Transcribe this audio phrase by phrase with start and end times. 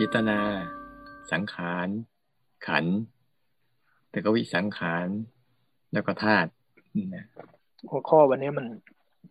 [0.00, 0.40] เจตนา
[1.32, 1.88] สังขาร
[2.66, 2.84] ขัน
[4.10, 5.08] แต่ก็วิสังขาร
[5.92, 6.50] แล้วก็ธาตุ
[7.90, 8.66] หัวข้อวันนี้มัน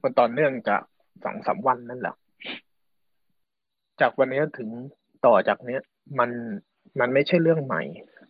[0.01, 0.81] มันต่อเนื่องจาก
[1.23, 2.15] สองสามวันนั่นแหละ
[4.01, 4.69] จากวันนี้ถึง
[5.25, 5.81] ต่อจากเนี้ย
[6.19, 6.29] มัน
[6.99, 7.81] มันไม่ใช่เรื่องใหม่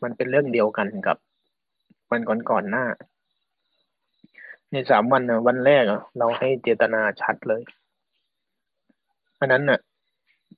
[0.03, 1.17] มันเป็นเรื่องเดียวกันกับ
[2.11, 2.85] วันก่อนก่อนๆหน้า
[4.71, 7.61] ในสามวันนะวันแรกอะเราให้เจตนาชัดเลย
[9.39, 9.79] อันนั้นน่ะ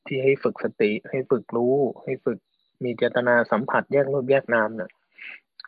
[0.05, 2.39] ที่ให้ฝึกสติ ให้ฝึกรู้ ให้ฝึก
[2.83, 4.91] มีเจตนาสัมผัสแยกรูปแยกนามเน่ะ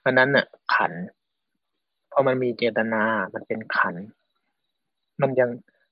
[0.06, 1.02] อันนั้นเน่ะ ขันธ์
[2.12, 3.04] พอมันมีเจตนา
[3.34, 3.96] มันเป็นขัน
[5.22, 5.50] มันยัง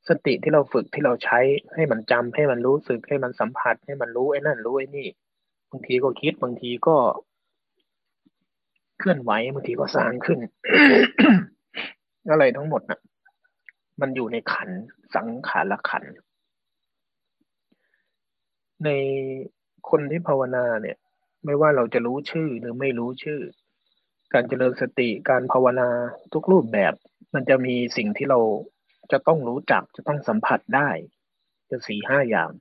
[0.10, 1.40] สติที่เราฝึกที่เราใช้
[1.76, 5.08] ให้มันจำให้มันรู้สึกให้มันสัมผัส ให้มันรู้ไอ้นั่นรู้ไอ้นี่
[5.70, 6.96] บางทีก็คิดบางทีก็
[9.00, 10.40] เคลื่อนไหวบางทีก็สร้างขึ้น
[12.30, 13.00] อะไรทั้งหมดน่ะ
[14.02, 14.70] มันอยู่ในขัน
[15.16, 16.04] สังขารละขัน
[18.86, 18.90] ใน
[19.90, 20.98] คนที่ภาวนาเนี่ย
[21.46, 23.42] ไม่ว่าเราจะรู้ชื่อหรือไม่รู้ชื่อ
[24.34, 25.90] การเจริญสติการภาวนา
[26.34, 26.94] ทุกรูปแบบ
[27.34, 28.40] มันจะมีสิ่งที่เรา
[29.12, 30.90] จะต้องรู้จักจะต้องสัมผัสได้
[31.70, 32.52] จะสี่ห้าอย่าง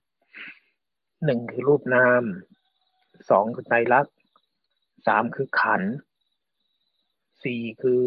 [1.25, 2.23] หนึ่งคือรูปนาม
[3.31, 4.07] สองคือไตรลัก
[5.07, 5.83] สามคือขัน
[7.43, 8.03] สี่คือ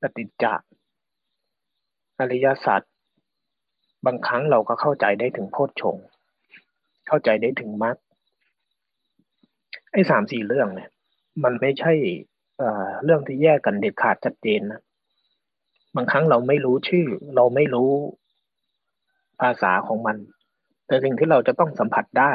[0.00, 0.68] ปฏิจจ์
[2.18, 2.82] อริยสัจ
[4.06, 6.04] บางครั้งเราก็เข้าใจได้ถึงโพชฌงค์
[7.06, 7.96] เข้าใจได้ถึงมรรค
[9.92, 10.90] ไอ้สามสี่เรื่องเนี่ย
[11.44, 11.92] มันไม่ใช่
[12.58, 12.62] เอ
[13.04, 14.80] เรื่องที่แยกกันเด็ดขาดชัดเจนนะ
[15.96, 17.90] บางครั้งเราไม่รู้ชื่อ เราไม่รู้
[19.40, 20.16] ภาษาของมัน
[20.86, 22.32] แต่สิ่งที่เราจะต้องสัมผัสได้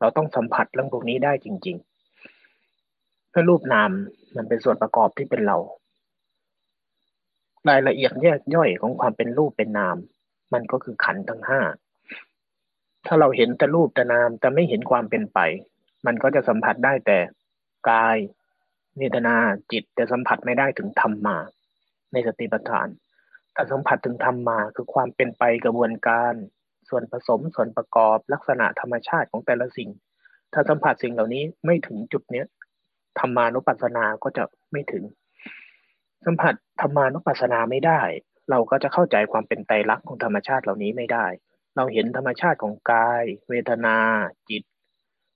[0.00, 3.90] เราต้องสัมผัสเรื่องพวกนี้ได้จริงๆเพราะรูปนาม
[4.36, 5.56] มันเป็นส่วนประกอบที่เป็นเรา
[7.68, 9.96] รายละเอียดแยกย่อยของความเป็นรูปเป็นนาม
[10.52, 11.60] มันก็คือขันทั้งห้า
[13.06, 15.38] ถ้าเราเห็นแต่รูปแต่นามแต่ไม่เห็นความเป็นไป
[16.06, 17.18] มันก็จะสัมผัสได้แต่
[17.90, 18.16] กาย
[18.98, 19.36] เวทนา
[19.72, 21.36] จิตแต่สัมผัสไม่ได้ถึงธรรมมา
[22.12, 22.88] ในสติปัฏฐาน
[23.54, 26.34] แต่สัมผัสถึงธรรมมาคือความเป็นไปกระบวนการ
[26.88, 29.90] ส่วนผสมส่วนประกอบลักษณะธรรมชาติของแต่ละสิ่ง
[30.52, 32.46] ถ้าสัมผัสสิ่งเหล่านี้ไม่ถึงจุดเนี้ย
[33.18, 35.04] ธรรมานุปัสสนาก็จะไม่ถึง
[36.26, 38.00] สัมผัสธรรมานุปัสสนาไม่ได้
[38.50, 41.26] เราก็จะเข้าใจความเป็นไตรลักษณ์ของธรรมชาติเหล่านี้ไม่ได้
[41.76, 43.96] เราเห็นธรรมชาติของกาย เวทนา
[44.48, 44.62] จิต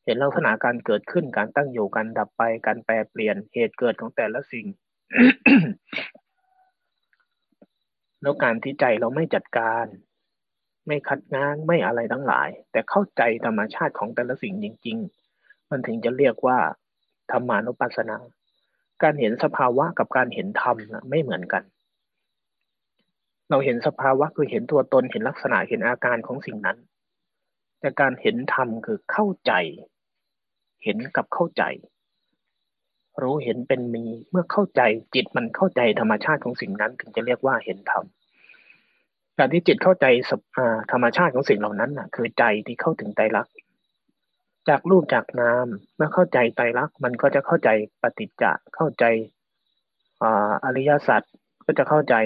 [0.05, 4.67] เห็นลักษณะการเกิดขึ้น การตั้งอยู่ การดับไป การแปรเปลี่ยน เหตุเกิดของแต่ละสิ่ง
[8.23, 9.87] แล้วการที่ใจเราไม่จัดการ
[10.87, 14.97] ไม่คัดง้างไม่อะไรทั้งหลาย แต่เข้าใจธรรมชาติของแต่ละสิ่งจริง
[15.35, 16.59] ๆ มันถึงจะเรียกว่า
[17.31, 18.17] ธรรมานุปัสสนา
[19.03, 20.77] การเห็นสภาวะกับการเห็นธรรม
[21.11, 21.63] ไม่เหมือนกัน
[23.53, 26.79] เราเห็นสภาวะคือเห็นตัวตนเห็นลักษณะเห็นอาการของสิ่งนั้น
[27.81, 29.53] แต่การเห็นธรรมคือเข้าใจ
[30.85, 31.63] เห็นกับเข้าใจ
[33.23, 34.83] รู้เห็นเป็นมีเมื่อเข้าใจ
[35.15, 38.05] จิตมันเข้าใจธรรมชาติของสิ่งนั้น ถึงจะเรียกว่าเห็นธรรม
[39.39, 40.07] การที่จิตเข้าใจ
[40.93, 43.55] ธรรมชาติของสิ่งเหล่านั้นน่ะคือใจที่เข้าถึงไตรลักษณ์
[44.69, 47.69] จากรูปจากนามเมื่อเข้าใจไตรลักษณ์มันก็จะเข้าใจ
[48.03, 49.05] ปฏิจจะเข้าใจ
[50.23, 51.23] อาอริยสัจ
[51.65, 52.17] ก็จะเข้าใจ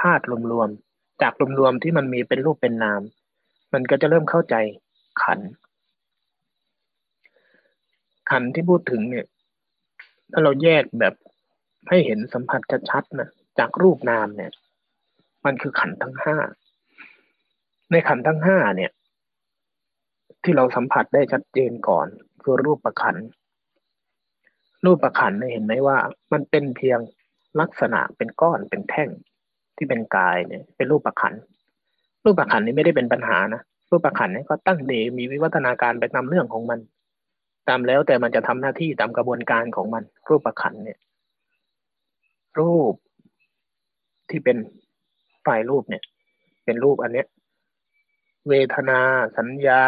[0.00, 3.00] ธาตุรวมๆ จากรวมๆที่มันมีเป็นรูปเป็นนาม
[3.72, 4.54] มันก็จะเริ่มเข้าใจ
[5.22, 5.40] ขัน
[8.30, 9.26] ขันที่พูดถึงเนี่ย
[10.32, 11.14] ถ้าเราแยกแบบ
[11.88, 12.60] ให้เห็นสัมผัส
[12.90, 13.28] ชัดๆนะ
[13.58, 14.52] จากรูปนามเนี่ย
[15.44, 16.36] มันคือขันทั้งห้า
[17.90, 18.90] ในขันทั้งห้าเนี่ย
[20.42, 22.06] ที่เราสัมผัสได้ชัดเจนก่อน
[22.42, 23.16] คือรูปประขัน
[24.84, 25.98] รูปประขันธ์เนี่ยเห็นไหมว่า
[26.32, 26.98] มันเป็นเพียง
[27.60, 29.10] ลักษณะเป็นก้อนเป็นแท่ง
[29.76, 31.34] ที่เป็นกายเนี่ย เป็นรูปประขัน
[32.24, 36.80] รูปประขันนี้ไม่ได้เป็นปัญหานะรูปประขันนี่ก็ตั้งเดมีวิวัฒนาการไปตามเรื่องของมัน
[37.68, 40.98] ตามแล้วแต่มันจะทำหน้าที่ตามกระบวนการของมัน รูปประขันเนี่ย
[42.58, 42.94] รูป
[44.30, 44.56] ที่เป็น
[45.46, 46.02] ฝ่ายรูปเนี่ย
[46.64, 47.26] เป็นรูปอันเนี้ย
[48.48, 49.00] เวทนา
[49.38, 49.82] สัญญา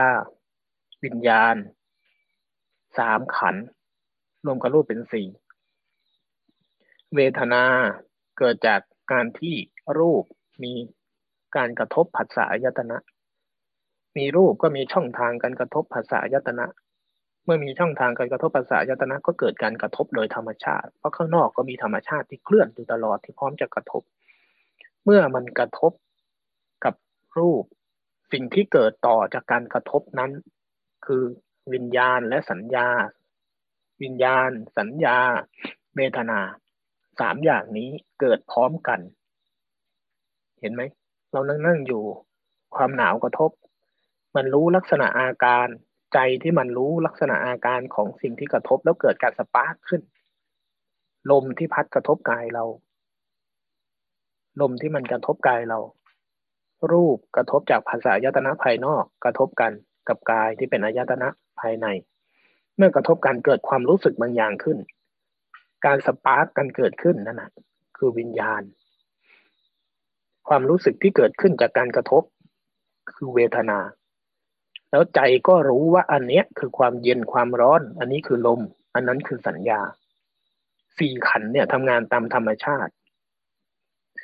[1.04, 1.56] วิญญาณ
[2.98, 3.56] สามขัน
[4.46, 5.26] รวมกับรูปเป็นสี่
[7.14, 7.62] เวทนา
[8.38, 8.80] เกิดจาก
[9.12, 9.56] การที่
[9.98, 10.24] รูป
[10.62, 10.72] มี
[11.56, 12.96] การกระทบผัสสะอายตนะ
[14.16, 16.66] มีรูปก็มีช่องทางการกระทบผัสสะอายตนะ
[17.44, 24.02] เมื่อมีช่องทางการกระทบผัสสะอายตนะก็เกิดการกระทบโดยธรรมชาติ เพราะข้างนอกก็มีธรรมชาติที่เคลื่อนอยู่ตลอดที่พร้อมจะกระทบ
[25.04, 25.92] เมื่อมันกระทบ
[26.84, 26.94] กับ
[27.38, 27.64] รูป
[28.32, 30.30] สิ่งที่เกิดต่อจากการกระทบนั้น
[31.06, 31.22] คือ
[31.72, 32.88] วิญญาณและสัญญา
[34.02, 35.18] วิญญาณ สัญญา
[35.96, 36.40] เวทนา
[37.20, 37.90] สามอย่างนี้
[38.20, 39.00] เกิดพร้อมกัน
[40.66, 40.82] ห็นไหม
[41.32, 42.02] เรานั่งนั่งอยู่
[42.76, 43.50] ความหนาวกระทบ
[44.36, 45.68] มันรู้ลักษณะอาการ
[46.14, 50.02] ใจที่มันรู้ลักษณะอาการของสิ่งที่กระทบแล้วเกิดการสปาร์คขึ้น
[51.30, 52.64] ลมที่พัดกระทบกายเรา
[54.60, 55.78] ลมที่มันกระทบกายเรา
[56.92, 59.72] รูปกระทบจากภาษายตนะภายนอกกระทบกัน
[60.08, 61.28] กับกายที่เป็นอายตนะ
[61.60, 61.86] ภายใน
[62.76, 64.78] เมื่อกระทบกันเกิดความรู้สึกบางอย่างขึ้น
[65.84, 67.50] การสปาร์กกันเกิดขึ้นนั่นแหะ
[67.96, 68.62] คือวิญญาณ
[70.48, 72.22] ความรู้สึกที่เกิดขึ้นจากการกระทบ
[73.12, 73.78] คือเวทนา
[74.90, 78.60] แล้วใจก็รู้ว่าอันเนี้ยคือความเย็นความร้อน อันนี้คือลม
[78.94, 79.80] อันนั้นคือสัญญา
[80.98, 82.92] สี่ขันเนี่ยทำงานตามธรรมชาติ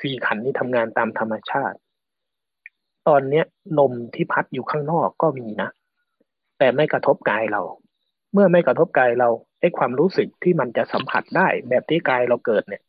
[0.01, 1.79] สี่ขันนี้ทำงานตามธรรมชาติ
[3.09, 3.45] ตอนเนี้ย
[3.79, 5.69] ลมที่พัดอยู่ข้างนอกก็มีนะ
[6.59, 7.63] แต่ไม่กระทบกายเรา
[8.33, 9.29] เมื่อไม่กระทบกายเรา
[9.61, 12.83] ไอ้ความรู้สึกที่มันจะสัมผัสได้ แบบที่กายเราเกิดเนี่ย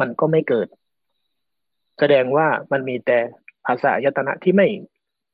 [0.00, 0.68] มันก็ไม่เกิด
[1.98, 3.18] แสดงว่ามันมีแต่
[3.66, 4.68] ภาษายตนะที่ไม่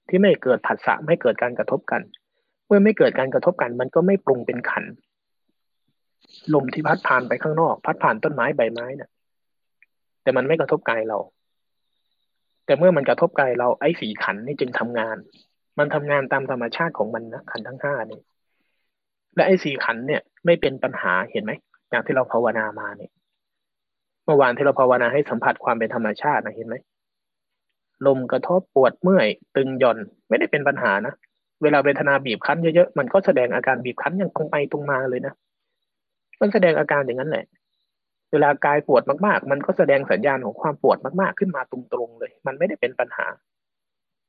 [0.09, 2.03] ที่ไม่เกิดผัสสะไม่เกิดการกระทบกัน
[2.67, 4.85] เมื่อไม่เกิดการกระทบกัน มันก็ไม่ปรุงเป็นขัน
[6.55, 9.11] ลมที่พัดผ่านไปข้างนอก พัดผ่านต้นไม้ใบไม้นะ่ะ
[10.23, 11.19] แต่มันไม่กระทบกายเรา
[12.67, 15.17] แต่เมื่อมันกระทบกายเราไอ้สีขันนี่จึงทำงาน
[15.79, 18.21] มันทำงานตามธรรมชาติของมันนะขันทั้งห้านี่
[19.35, 21.53] และไอ้สีขันเนี่ย ไม่เป็นปัญหาเห็นไหม
[21.91, 23.13] อย่างที่เราภาวนามาเนี่ย
[24.29, 26.77] มื่อวานที่เราภาวนาให้สัมผัสความเป็นธรรมชาตินะเห็นไหม
[28.07, 29.99] ลมกระทบปวดเมื่อย ตึงย่อน
[30.29, 31.15] ไม่ได้เป็นปัญหานะ
[31.63, 35.35] เวลาเวทนาบีบคั้นเยอะๆมันก็แสดงอาการบีบคั้นอย่างตรงไปตรงมาเลยนะ
[36.41, 37.45] มันแสดงอาการอย่างนั้นแหละ
[38.33, 43.27] เวลากายปวดมากๆ มันก็แสดงสัญญาณของความปวดมากๆ ขึ้นมาตรงๆเลย มันไม่ได้เป็นปัญหา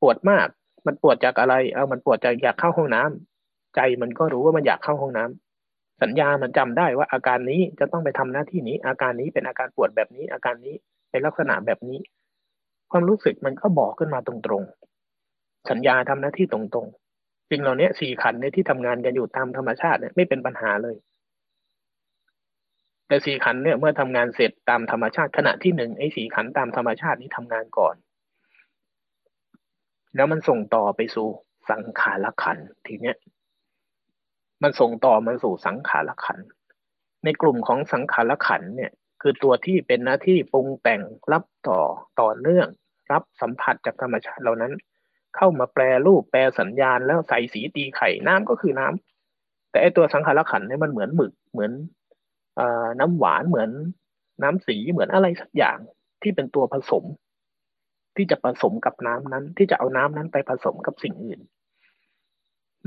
[0.01, 0.47] ปวดมาก
[0.87, 5.48] มันปวดจากอะไร เอามันปวดจากอยากเข้าห้องน้ำใจมันก็รู้ว่ามันอยากเข้าห้องน้ำ
[6.01, 10.75] สัญญามันจำได้ว่าอาการนี้จะต้องไปทำหน้าที่นี้ อาการนี้เป็นอาการปวดแบบนี้ อาการนี้
[11.11, 11.99] เป็นลักษณะแบบนี้
[12.91, 20.95] ความรู้สึกมันก็บอกขึ้นมาตรงๆ สัญญาทำหน้าที่ตรงๆสิ่งเหล่านี้สี่ขันในที่ทำงานกันอยู่ตามธรรมชาติเนี่ยไม่เป็นปัญหาเลย
[23.07, 27.95] แต่สี่ขันเนี่ยเมื่อทำงานเสร็จตามธรรมชาติขณะที่หนึ่งไอ้สี่ขันตามธรรมชาตินี้ทำงานก่อน
[30.15, 31.27] แล้วมันส่งต่อไปสู่
[31.69, 32.57] สังขารขัน
[32.87, 33.17] ทีเนี้ย
[34.63, 36.39] มันส่งต่อมาสู่สังขารขัน
[37.23, 38.91] ในกลุ่มของสังขารขันเนี่ย
[39.21, 41.01] คือตัวที่เป็นหน้าที่ปรุงแต่ง
[41.31, 41.79] รับต่อ
[42.21, 42.67] ต่อเนื่อง
[43.11, 44.73] รับสัมผัสจากธรรมชาติเหล่านั้น
[45.35, 51.71] เข้ามาแปลรูปแปลสัญญาณแล้วใส่สีตีไข่น้ำก็คือน้ำแต่ไอตัวสังขารขันเนี่ยมันเหมือนหมึกเหมือน
[52.99, 53.69] น้ำหวานเหมือน
[54.43, 55.77] น้ำสีเหมือนอะไรสักอย่าง
[56.21, 57.03] ที่เป็นตัวผสม
[58.15, 61.39] ที่จะผสมกับน้ำนั้น ที่จะเอาน้ำนั้นไปผสมกับสิ่งอื่น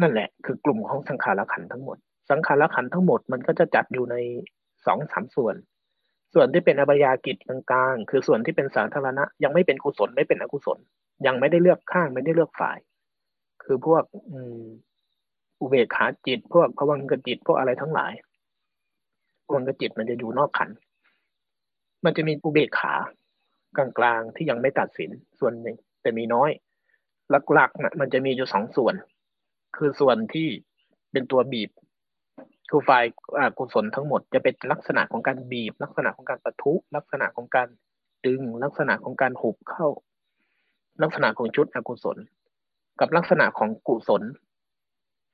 [0.01, 1.97] นั่นแหละ คือกลุ่มของสังขารขันทั้งหมด
[2.31, 4.17] สังขารขันทั้งหมดมันก็จะจัดอยู่ใน
[4.87, 5.55] สองสามส่วน
[6.35, 10.79] ส่วนที่เป็นอบายากิจกลางๆ คือส่วนที่เป็นสาธารณะ ยังไม่เป็นกุศลไม่เป็นอกุศล
[11.27, 12.79] ยังไม่ได้เลือกข้างไม่ได้เลือกฝ่าย
[13.65, 14.05] คือพวก
[15.61, 18.13] อุเบกขาจิต พวกพวังกจิตพวกอะไรทั้งหลาย
[19.53, 20.71] วงกจิตมันจะอยู่นอกขัน
[22.05, 22.95] มันจะมีอุเบกขา
[23.77, 26.51] กลางๆที่ยังไม่ตัดสินส่วนหนึ่งแต่มีน้อย
[27.53, 28.95] หลักๆนะมันจะมีอยู่สองส่วน
[29.77, 30.49] คือส่วนที่
[31.13, 31.71] เป็นตัวบีบ
[32.71, 33.05] คือฝ่าย
[33.59, 37.69] กุศลทั้งหมดจะเป็นลักษณะของการบีบ ลักษณะของการปะทุ ลักษณะของการ
[38.27, 39.89] ดึง ลักษณะของการหุบเข้า
[41.03, 42.17] ลักษณะของชุดอกุศล
[43.01, 44.23] กับลักษณะของกุศล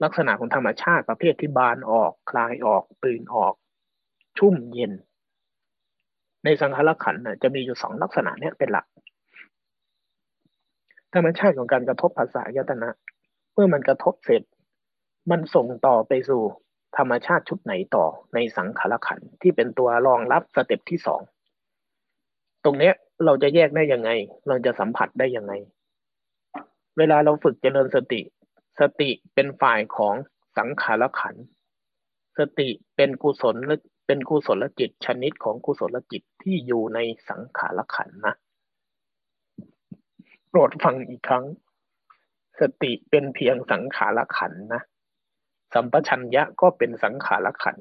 [0.04, 3.54] ลักษณะของธรรมชาติประเภทที่บานออก คลายออกตื่นออก
[4.38, 4.92] ชุ่มเย็น
[6.44, 8.86] ในสังขารขันธ์จะมีอยู่สองลักษณะนี้เป็นหลัก
[11.14, 12.90] ธรรมชาติของการกระทบภาษายตนะ
[13.60, 14.42] มื่อมันกระทบเสร็จ
[15.30, 16.42] มันส่งต่อไปสู่
[16.96, 21.20] ธรรมชาติชุดไหนต่อในสังขารขันที่เป็นตัวรองรับสเต็ปที่สอง
[22.64, 22.92] ตรงนี้
[23.24, 24.10] เราจะแยกได้ยังไง
[24.48, 25.52] เราจะสัมผัสได้ยังไง
[26.98, 28.20] เวลาเราฝึกเจริญสติ
[28.80, 30.14] สติเป็นฝ่ายของ
[30.58, 31.34] สังขารขัน
[32.38, 33.56] สติเป็นกุศล
[34.06, 36.98] เป็นกุศลจิตชนิดของกุศลจิตที่อยู่ใน
[37.28, 38.34] สังขารขันนะ
[40.48, 41.44] โปรดฟังอีกครั้ง
[42.60, 44.82] สติเป็นเพียงสังขารขันนะ
[45.74, 47.76] สัมปชัญญะก็เป็นสังขารขัน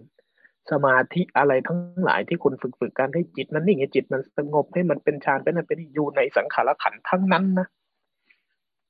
[0.71, 7.67] สมาธิอะไรทั้งหลายที่คุณฝึกฝึกการให้จิตนั้นนิ่งให้จิตมันสงบให้มันเป็นฌานเป็นอะไรเป็นอยู่ในสังขารขันทั้งนั้นนะ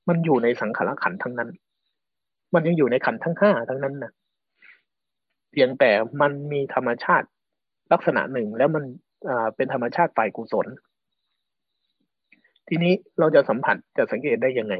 [0.07, 1.49] มันอยู่ในสังขารขันทั้งนั้น
[2.53, 4.11] มันยังอยู่ในขันทั้งห้าทั้งนั้นนะ
[5.51, 5.91] เพียงแต่
[6.21, 7.27] มันมีธรรมชาติ
[7.91, 8.83] ลักษณะหนึ่งแล้วมัน
[9.55, 10.67] เป็นธรรมชาติฝ่ายกุศล
[12.67, 14.75] ทีนี้เราจะสัมผัสจะสังเกตได้ยังไง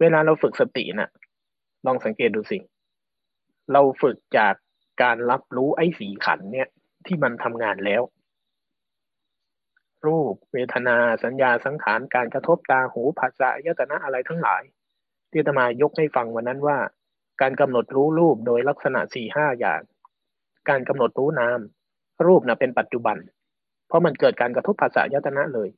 [0.00, 1.10] เวลาเราฝึกสตินะ่ะ
[1.86, 2.58] ลองสังเกตดูสิ
[3.72, 4.54] เราฝึกจาก
[5.02, 6.68] การรับรู้ไอ้สีขันเนี่ย
[7.06, 8.02] ที่มันทำงานแล้ว
[10.06, 14.62] รูปเวทนาสัญญาสังขารการกระทบตาหูภาษายตนะอะไรทั้งหลาย
[15.32, 16.78] ที่ตมายกให้ฟังวันนั้นว่า
[17.40, 19.80] การกำหนดรู้รูปโดยลักษณะสี่ห้าอย่าง
[20.68, 21.60] การกำหนดรู้นาม
[22.26, 23.16] รูปนะเป็นปัจจุบัน
[23.88, 25.68] เพราะมันเกิดการกระทบภาษายตนะเลย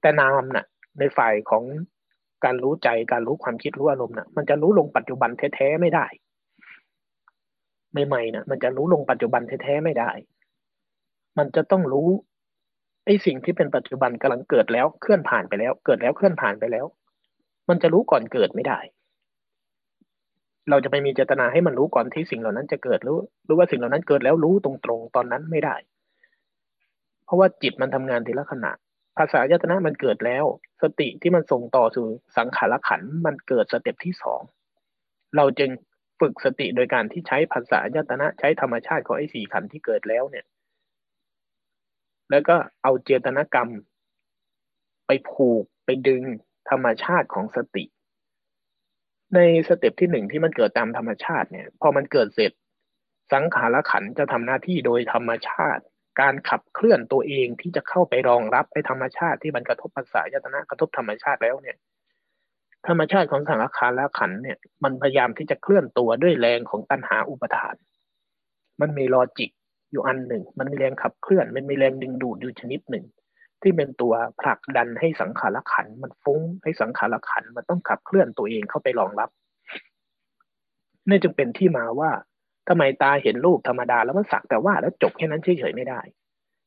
[0.00, 0.66] แต่นามนะ่ะ
[0.98, 1.64] ในฝ่ายของ
[2.44, 6.06] การรู้ใจการรู้ความคิดรู้อารมณ์นะ่ะ มันจะรู้ลงปัจจุบันแท้ๆไม่ได้
[8.06, 10.10] ใหม่ๆนะมันจะรู้ลงปัจจุบันแท้ๆไม่ได้
[11.38, 12.08] มันจะต้องรู้
[13.04, 16.86] ไอ้สิ่งที่เป็นปัจจุบันกำลังเกิดแล้วเคลื่อนผ่านไปแล้ว เกิดแล้วเคลื่อนผ่านไปแล้ว
[17.68, 18.78] มันจะรู้ก่อนเกิดไม่ได้
[20.70, 25.76] เราจะไปมีเจตนาให้มันรู้ก่อนที่สิ่งเหล่านั้นจะเกิดรู้รู้ว่าสิ่งเหล่านั้นเกิดแล้วรู้ตรงๆตอนนั้นไม่ได้
[27.24, 28.72] เพราะว่าจิตมันทำงานทีละขณะ
[29.18, 30.44] ผัสสายตนะมันเกิดแล้ว
[30.82, 32.06] สติที่มันส่งต่อสู่
[32.36, 34.40] สังขารขันธ์มันเกิด step ที่สอง
[35.36, 35.70] เราจึง
[36.20, 40.46] ฝึกสติโดยการที่ใช้ผัสสายตนะใช้ธรรมชาติของไอ้สี่ขันธ์ที่เกิดแล้วเนี่ย
[42.30, 43.68] แล้วก็เอาเจตนากรรม
[45.06, 46.22] ไปผูกไปดึง
[46.70, 47.84] ธรรมชาติของสติ
[49.34, 52.52] ใน step ที่หนึ่งที่มันเกิดตามธรรมชาติเนี่ย พอมันเกิดเสร็จ
[53.32, 55.82] สังขารขันธ์จะทำหน้าที่โดยธรรมชาติ
[56.20, 61.76] การขับเคลื่อนตัวเองที่จะเข้าไปรองรับไอ้ธรรมชาติที่มันกระทบผัสสายตนะกระทบธรรมชาติแล้วเนี่ย
[62.88, 67.74] ธรรมชาติของสังขารและขันธ์เนี่ย มันพยายามที่จะเคลื่อนตัวด้วยแรงของตัณหาอุปาทาน
[68.80, 69.50] มันมีลอจิก
[69.90, 73.04] อยู่อันหนึ่ง มันมีแรงขับเคลื่อน มันมีแรงดึงดูดอยู่ชนิดหนึ่ง
[73.62, 79.30] ที่เป็นตัวผลักดันให้สังขารขัน มันฟุ้งให้สังขารขัน มันต้องขับเคลื่อนตัวเองเข้าไปรองรับ
[81.08, 82.10] นี่จึงเป็นที่มาว่า
[82.68, 86.00] ทำไมตาเห็นรูปธรรมดาแล้วมันสักแต่ว่าแล้วจบแค่นั้นเฉยๆไม่ได้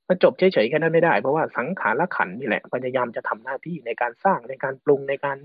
[0.08, 5.38] มันจบเฉยๆแค่นั้นไม่ได้ เพราะว่าสังขารละขันนี่แหละพยายามจะทำหน้าที่ในการสร้างในการปรุงในการ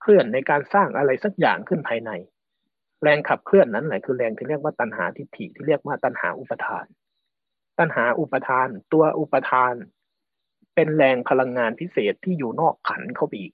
[0.00, 2.10] เคลื่อนในการสร้างอะไรสักอย่างขึ้นภายใน
[3.02, 6.86] แรงขับเคลื่อนนั้นแหละคือแรงที่เรียกว่าตัณหาทิฏฐิที่เรียกว่าตัณหาอุปทาน
[7.78, 9.74] ตัณหาอุปทาน ตัวอุปทาน
[10.74, 13.52] เป็นแรงพลังงานพิเศษที่อยู่นอกขันเข้าไปอีก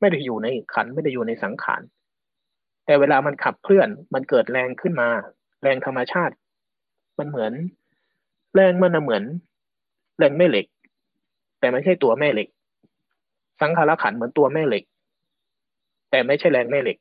[0.00, 1.82] ไม่ได้อยู่ในขันไม่ได้อยู่ในสังขาร
[2.86, 5.08] แต่เวลามันขับเคลื่อนมันเกิดแรงขึ้นมา
[5.62, 6.34] แรงธรรมชาติ
[7.18, 7.52] มันเหมือน
[8.54, 9.24] แรงมันเหมือน
[10.18, 10.66] แรงแม่เหล็ก
[11.60, 12.48] แต่ไม่ใช่ตัวแม่เหล็ก
[13.60, 14.84] สังขารขันเหมือนตัวแม่เหล็ก
[16.10, 16.98] แต่ไม่ใช่แรงแม่เหล็ก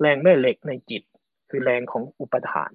[0.00, 1.02] แรงแม่เหล็กในจิต
[1.50, 2.70] คือแรงของอุปทาน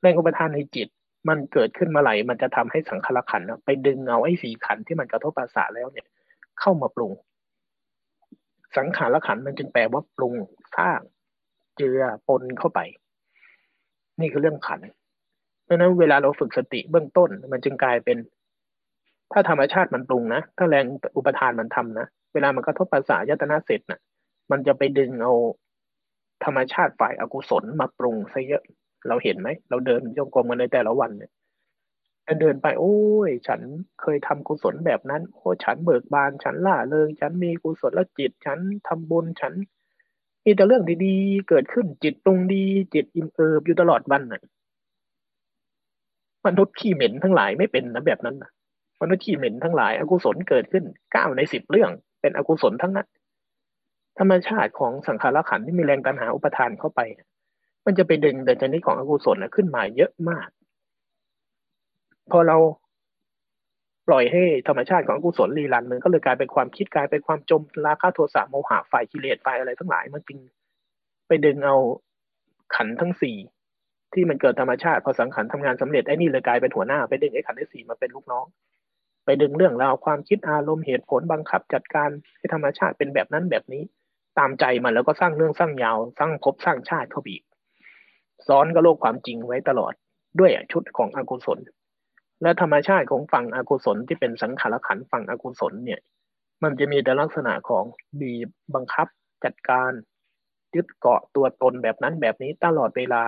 [0.00, 0.88] แรงอุปทานในจิต
[1.28, 6.06] มันเกิดขึ้นมาไหลมันจะทำให้สังขารขันไปดึงเอาไอ้สีขันที่มันกระทบประสาแล้วเนี่ย
[6.60, 7.12] เข้ามาปรุง
[8.76, 10.34] สังขารขันมันจึงแปลว่าปรุง
[10.76, 11.00] สร้าง
[11.76, 12.80] เจือปนเข้าไป
[14.20, 14.80] นี่คือเรื่องขัน
[15.64, 18.18] เพราะนั้นเวลาเราฝึกสติเบื้องต้น มันจึงกลายเป็น
[19.32, 20.84] ถ้าธรรมชาติมันปรุงนะถ้าแรง
[21.16, 24.00] อุปทานมันทำนะเวลามันกระทบภาษายตนาเสร็จนะ
[24.50, 25.34] มันจะไปดึงเอา
[26.44, 28.62] ธรรมชาติฝ่ายอากุศลมาปรุงซะเยอะ
[29.08, 31.32] เราเห็นไหม เราเดินโยกมกันในแต่ละวันเนี่ย
[32.40, 32.96] เดินไป โอ้
[33.28, 33.60] ย ฉัน
[34.00, 39.52] เคยทำกุศลแบบนั้น โอ้ฉันเบิกบาน ฉันล่าเริงฉันมีกุศลจิต ฉันทำบุญ ฉัน
[40.44, 44.42] มีแต่เรื่องดีๆ เกิดขึ้นจิตตรงดี จิตอิ่มเอิบอยู่ตลอดวันน่ะ
[46.46, 48.50] มนุษย์ขี้เหม็นทั้งหลายไม่เป็นนะแบบนั้นนะ
[49.02, 53.08] มนุษย์ขี้เหม็นทั้งหลายอกุศลเกิดขึ้นเก้าในสิบเรื่อง เป็นอกุศลทั้งนั้น
[54.18, 57.00] ธรรมชาติของสังขารขันที่มีแรงตัณหาอุปทานเข้าไป
[57.84, 60.48] มันจะไปดึงเดินชนิดของอกุศลขึ้นมาเยอะมาก
[62.30, 62.56] พอเรา
[64.08, 70.38] ปล่อยให้ธรรมชาติของกุศลรีรันมันก็เลยกลายเป็นความคิดกลายเป็นความจมราคะโทสะโมหะฝ่ายกิเลสฝ่ายอะไรทั้งหลายมันจึง
[71.28, 71.76] ไปดึงเอา
[72.74, 73.36] ขันทั้งสี่
[74.12, 78.46] ที่มันเกิดธรรมชาติพอสังขารทำงานสำเร็จไอ้นี่เลยกลายเป็นหัวหน้าไปดึงไอ้ขันทั้งสี่มาเป็นลูกน้อง
[79.24, 83.82] ไปดึงเรื่องราวความคิดอารมณ์เหตุผลบังคับ จัดการให้ธรรมชาติเป็นแบบนั้นแบบนี้
[84.38, 87.44] ตามใจมันแล้วก็สร้างเรื่องสร้างยาว สร้างภพสร้างชาติเข้าไปอีก
[88.46, 89.92] ซ้อนกับโลกความจริงไว้ตลอด
[90.38, 91.58] ด้วยชุดของอกุศล
[92.42, 96.00] และธรรมชาติของฝั่งอกุศลที่เป็นสังขารขันฝั่งอกุศลเนี่ย
[96.62, 97.84] มันจะมีแต่ลักษณะของ
[98.20, 99.06] บีบบังคับ
[99.44, 99.90] จัดการ
[100.74, 103.22] ยึดเกาะตัวตนแบบนั้นแบบนี้ตลอดเวลา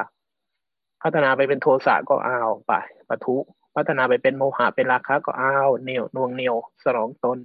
[1.02, 2.72] พัฒนาไปเป็นโทสะก็เอาไป
[3.08, 3.36] ปะทุ
[3.76, 6.54] พัฒนาไปเป็นโมหะเป็นราคะก็เอาเนียวนวงเนียว
[6.84, 7.38] สรองตน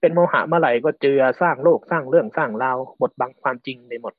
[0.00, 4.14] เป็นโมหะเมื่อไหร่ก็เจือสร้างโลกสร้างเรื่องสร้างราวบทบังความจริงในหมด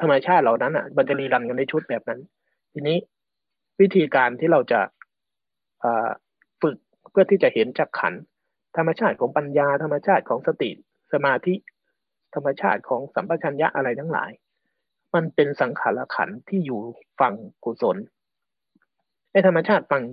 [0.00, 2.20] ธรรมชาติเหล่านั้นอะมันจะรีรันกันในชุดแบบนั้น
[2.72, 2.96] ทีนี้
[3.80, 4.80] วิธีการที่เราจะ
[6.62, 6.76] ฝึก
[7.10, 8.14] เพื่อที่จะเห็นจากขัน
[8.76, 10.70] ธรรมชาติของปัญญา ธรรมชาติของสติ
[11.12, 11.54] สมาธิ
[12.34, 14.30] ธรรมชาติของสัมปชัญญะอะไรทั้งหลาย
[15.14, 16.80] มันเป็นสังขารขันที่อยู่
[17.20, 17.96] ฝั่งกุศล
[19.30, 20.04] ไอ้ธรรมชาติฝั่ง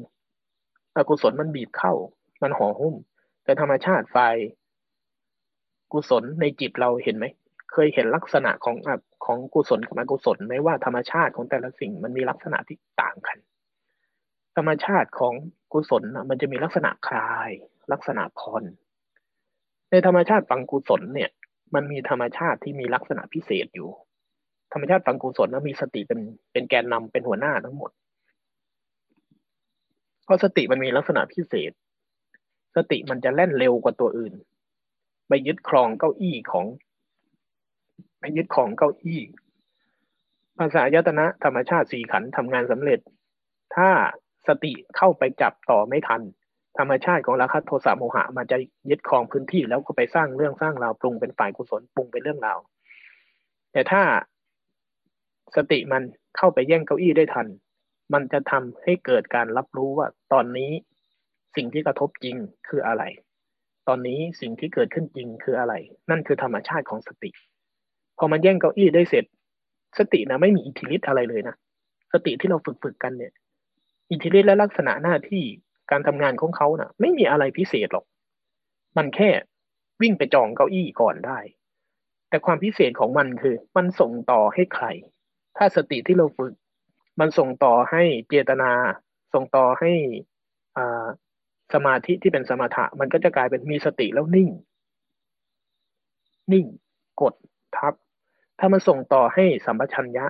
[0.95, 1.93] อกุศลมันบีบเข้า
[2.41, 2.95] มันห่อหุ้ม
[3.43, 4.35] แต่ธรรมชาติฝ่าย
[5.93, 7.25] กุศลในจิตเราเห็นไหม
[7.71, 8.75] เคยเห็นลักษณะของ
[9.25, 13.37] ของกุศลกับอกุศลไหมว่าธรรมชาติของแต่ละสิ่งมันมีลักษณะที่ต่างกัน
[14.55, 15.33] ธรรมชาติของ
[15.73, 17.49] กุศลมันจะมีลักษณะคลาย
[17.91, 18.63] ลักษณะพร
[19.89, 21.29] ในธรรมชาติฝั่งกุศลเนี่ย
[21.75, 23.89] มันมีธรรมชาติที่มีลักษณะพิเศษอยู่
[24.73, 26.19] ธรรมชาติฝังกุศลแล้วมีสติเป็น
[26.51, 27.91] เป็นแกนนำเป็นหัวหน้าทั้งหมด
[30.23, 31.71] เพราะสติมันมีลักษณะพิเศษ
[32.75, 34.33] สติมันจะแล่นเร็วกว่าตัวอื่น
[35.27, 36.65] ไปยึดครองเก้าอี้ของ
[38.19, 39.21] ไปยึดของเก้าอี้
[40.57, 42.99] ภาษายตนะธรรมชาติสี่ขันทำงานสำเร็จ
[43.75, 43.89] ถ้า
[44.47, 46.21] สติเข้าไปจับต่อไม่ทัน
[46.77, 48.57] ธรรมชาติของราคะโทสะโมหะมันจะ
[48.89, 52.59] ยึดครองพื้นที่แล้วก็ไปสร้างเรื่องสร้างราวปรุงเป็นฝ่ายกุศลปรุงเป็นเรื่องราว
[53.71, 54.01] แต่ถ้า
[55.55, 56.03] สติมัน
[56.37, 57.47] เข้าไปแย่งเก้าอี้ได้ทัน
[58.13, 60.71] มันจะทำให้เกิดการรับรู้ว่าตอนนี้
[61.55, 62.35] สิ่งที่กระทบจริง
[62.67, 63.03] คืออะไร
[63.87, 65.73] ตอนนี้สิ่งที่เกิดขึ้นจริงคืออะไร
[66.09, 67.29] นั่นคือธรรมชาติของสติ
[68.17, 69.25] พอมันแย่งเก้าอี้ได้เสร็จ
[69.97, 71.55] สตินะไม่มีอิทธิฤทธิ์อะไรเลยนะ
[72.13, 73.33] สติที่เราฝึกฝึกกันเนี่ย
[74.11, 75.43] อิทธิฤทธิ์และลักษณะหน้าที่
[75.91, 78.05] การทำงานของเขานะ่ะ ไม่มีอะไรพิเศษหรอก
[78.97, 79.29] มันแค่
[80.01, 81.39] วิ่งไปจองเก้าอี้ก่อนได้
[82.29, 84.85] แต่ความพิเศษของมันคือ มันส่งต่อให้ใคร
[85.57, 86.53] ถ้าสติที่เราฝึก
[87.19, 88.71] มันส่งต่อให้เจตนา
[89.33, 89.91] ส่งต่อให้
[90.77, 91.05] อ่า
[91.73, 94.49] สมาธิที่เป็นสมถะ มันก็จะกลายเป็นมีสติแล้วนิ่ง
[96.51, 96.65] นิ่ง
[97.21, 97.33] กด
[97.77, 97.93] ทับ
[98.59, 100.25] ถ้ามันส่งต่อให้สัมปชัญญะ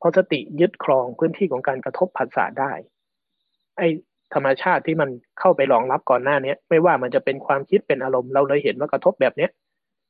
[0.00, 2.72] พอสติยึดครองพื้นที่ของการกระทบผัสสะได้
[3.78, 3.82] ไอ
[4.34, 9.50] ธรรมชาติที่มันเข้าไปรองรับก่อนหน้านี้ไม่ว่ามันจะเป็นความคิดเป็นอารมณ์เราเลยเห็นว่ากระทบแบบเนี้ย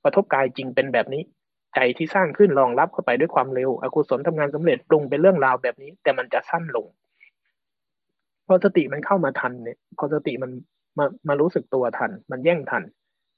[0.04, 1.22] กระทบกายจริงเป็นแบบนี้
[1.74, 6.86] ใจที่สร้างขึ้นรองรับเข้าไปด้วยความเร็วอกุศลทำงานสำเร็จปรุงเป็นเรื่องราวแบบนี้ แต่มันจะสั้นลง
[8.46, 10.50] พอสติมันเข้ามาทันเนี่ย พอสติมัน
[10.98, 12.82] มามารู้สึกตัวทัน มันแย่งทัน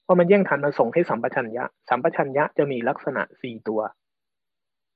[0.06, 3.80] พอมันแย่งทันมันส่งให้สัมปชัญญะ สัมปชัญญะจะมีลักษณะสี่ตัว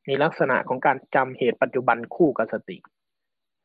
[0.09, 2.77] มีลักษณะของการจำเหตุปัจจุบันคู่กับสติ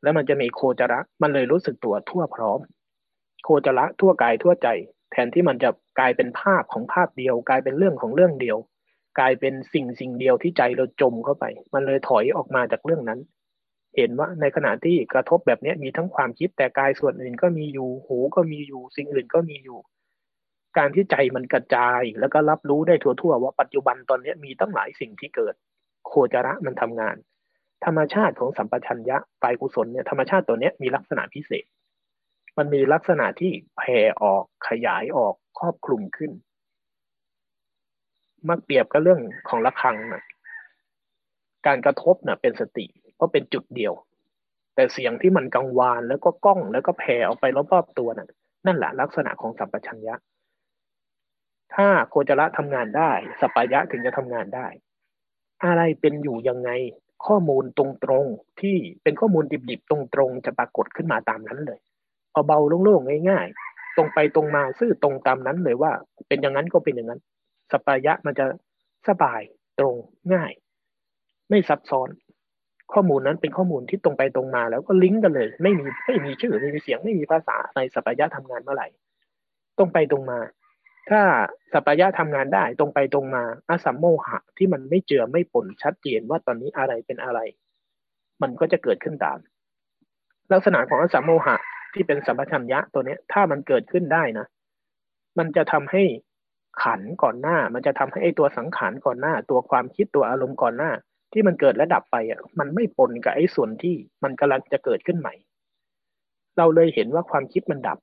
[0.03, 2.59] แล้วมันจะมีโคจระมันเลยรู้สึกตัวทั่วพร้อม
[3.43, 4.67] โคจระทั่วกายทั่วใจ
[5.11, 8.57] แทนที่มันจะกลายเป็นภาพของภาพเดียว กลายเป็นเรื่องของเรื่องเดียว
[9.19, 13.19] กลายเป็นสิ่งสิ่งเดียวที่ใจเราจมเข้าไป มันเลยถอยออกมาจากเรื่องนั้น
[13.95, 19.79] เห็นว่าในขณะที่กระทบแบบนี้มีทั้งความคิดแต่กายส่วนอื่นก็มีอยู่หูก็มีอยู่ สิ่งอื่นก็มีอยู่
[20.77, 25.55] การที่ใจมันกระจายแล้วก็รับรู้ได้ทั่วๆว่าปัจจุบันตอนนี้มีตั้งหลายสิ่งที่เกิด
[26.07, 27.15] โคจระมันทำงาน
[27.85, 31.65] ธรรมชาติของสัมปชัญญะฝ่ายกุศลเนี่ยธรรมชาติตัวนี้มีลักษณะพิเศษ
[32.57, 36.31] มันมีลักษณะที่แผ่ออกขยายออกครอบคลุมขึ้น
[38.49, 40.23] มักเปรียบกับเรื่องของระฆังนะ
[41.67, 43.93] การกระทบนะ่ะเป็นสติเพราะเป็นจุดเดียว
[44.75, 48.27] แต่เสียงที่มันกังวานแล้วก็ก้องแล้วก็แผ่ออกไปรอบๆตัวนะ่ะ
[48.65, 50.15] นั่นแหละลักษณะของสัมปชัญญะ
[51.75, 54.67] ถ้าโคจระทำงานได้ สัปยะถึงจะทำงานได้
[55.63, 56.69] อะไรเป็นอยู่ยังไง
[57.25, 57.85] ข้อมูลตร
[58.23, 59.97] งๆที่เป็นข้อมูลดิบๆ ตร
[60.27, 61.79] งๆ จะปรากฏขึ้นมาตามนั้นเลย
[62.31, 65.91] เอาเบาโล่งๆง่าย ๆ ตรงไปตรงมาซื่อตรงตามนั้นเลยว่า
[66.27, 67.21] เป็นอย่างนั้นก็เป็นอย่างนั้น
[67.71, 68.45] สปายะมันจะ
[69.07, 69.41] สบาย
[69.79, 69.95] ตรง
[70.33, 70.51] ง่าย
[71.49, 72.09] ไม่ซับซ้อน
[72.93, 78.87] ข้อมูลนั้นเป็นข้อมูลที่ตรงไปตรงมา แล้วก็ลิงก์กันเลย ไม่มีไม่มีชื่อไม่มีเสียงไม่มีภาษาในสปายะทำงานเมื่อไหร่
[79.77, 80.39] ตรงไปตรงมา
[81.09, 81.21] ถ้า
[81.73, 87.39] สปายะทำงานได้ตรงไปตรงมาอาสัมโมหะที่มันไม่เจือไม่ปนชัดเจนว่าตอนนี้อะไรเป็นอะไร
[88.41, 89.37] มันก็จะเกิดขึ้นตาม
[90.51, 91.55] ลักษณะของอสัมโมหะ
[91.93, 94.45] ที่เป็นสัมปชัญญะตัวนี้ถ้ามันเกิดขึ้นได้นะ
[95.37, 96.03] มันจะทำให้
[96.83, 100.91] ขันก่อนหน้า มันจะทำให้ไอตัวสังขารก่อนหน้า ตัวความคิดตัวอารมณ์ก่อนหน้า
[101.33, 105.33] ที่มันเกิดและดับไปอะ มันไม่ปนกับไอ้ส่วนที่มันกำลังจะเกิดขึ้นใหม่
[106.57, 107.97] เราเลยเห็นว่าความคิดมันดับ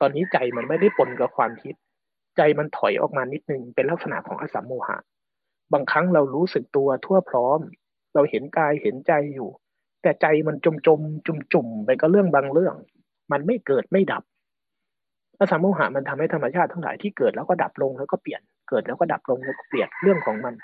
[0.00, 1.74] ตอนนี้ใจมันไม่ได้ปนกับความคิด
[2.38, 4.96] ใจมันถอยออกมานิดนึงเป็นลักษณะของอสัมโมหะ
[5.72, 7.60] บางครั้งเรารู้สึกตัวทั่วพร้อม
[8.14, 9.50] เราเห็นกายเห็นใจอยู่
[10.02, 12.74] แต่ใจมันจมจมจุ่มจุ่มไปกับเรื่องบางเรื่อง
[13.32, 14.22] มันไม่เกิดไม่ดับ
[15.38, 20.54] พระสัมโมหะมันทำให้ธรรมชาติทั้งหลายที่เกิดแล้วก็ดับลงแล้วก็เปลี่ยนเกิดแล้วก็ดับลงแล้วก็เปลี่ยนเรื่องของมัน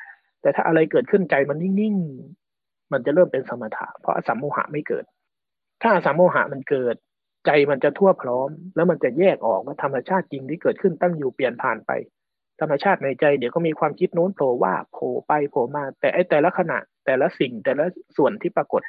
[0.43, 5.05] แต่ถ้าอะไรเกิดขึ้นใจมันนิ่งๆมันจะเริ่มเป็นสมถะเพราะอสัมโมหะไม่เกิด
[5.83, 6.97] ถ้าอสัมโมหะมันเกิด
[7.47, 11.91] ใจมันจะทั่วพร้อม แล้วมันจะแยกออกว่าธรรมชาติจริงที่เกิดขึ้นตั้งอยู่เปลี่ยนผ่านไป
[12.61, 17.85] ธรรมชาติในใจเดี๋ยวก็มีความคิดโน้นโผล่ว่าโผล่ไปโผล่มา แต่ไอแต่ละขณะ แต่ละสิ่งแต่ละ
[18.17, 18.81] ส่วนที่ปรากฏ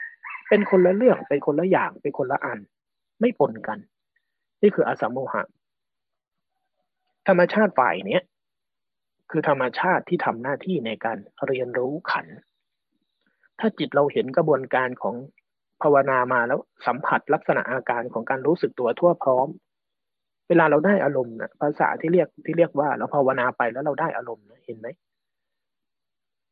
[0.50, 2.60] เป็นคนละเรื่องเป็นคนละอย่างเป็นคนละอัน
[3.20, 3.78] ไม่ปนกัน
[4.62, 5.44] นี่คืออสัมโมหะ
[7.28, 8.24] ธรรมชาติฝ่ายเนี้ย
[9.32, 12.26] คือธรรมชาติที่ทำหน้าที่ในการเรียนรู้ขัน
[13.60, 15.16] ถ้าจิตเราเห็นกระบวนการของ
[15.82, 19.48] ภาวนามาแล้วสัมผัสลักษณะอาการของการรู้สึกตัวทั่วพร้อม
[20.48, 24.88] เวลาเราได้อารมณ์นะภาษาที่เรียกที่เรียกว่าเราภาวนาไปแล้วเราได้อารมณ์นะเห็นไหม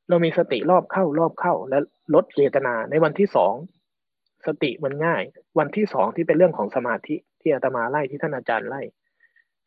[0.10, 1.80] เรามีสติรอบเข้ารอบเข้าและ
[2.14, 3.54] ลดเจตนาในวันที่สอง
[4.48, 5.24] สติมันง่าย
[5.60, 8.82] วันที่สองที่เป็นเรื่องของสมาธิที่อาตมาไล่ที่ท่านอาจารย์ไล่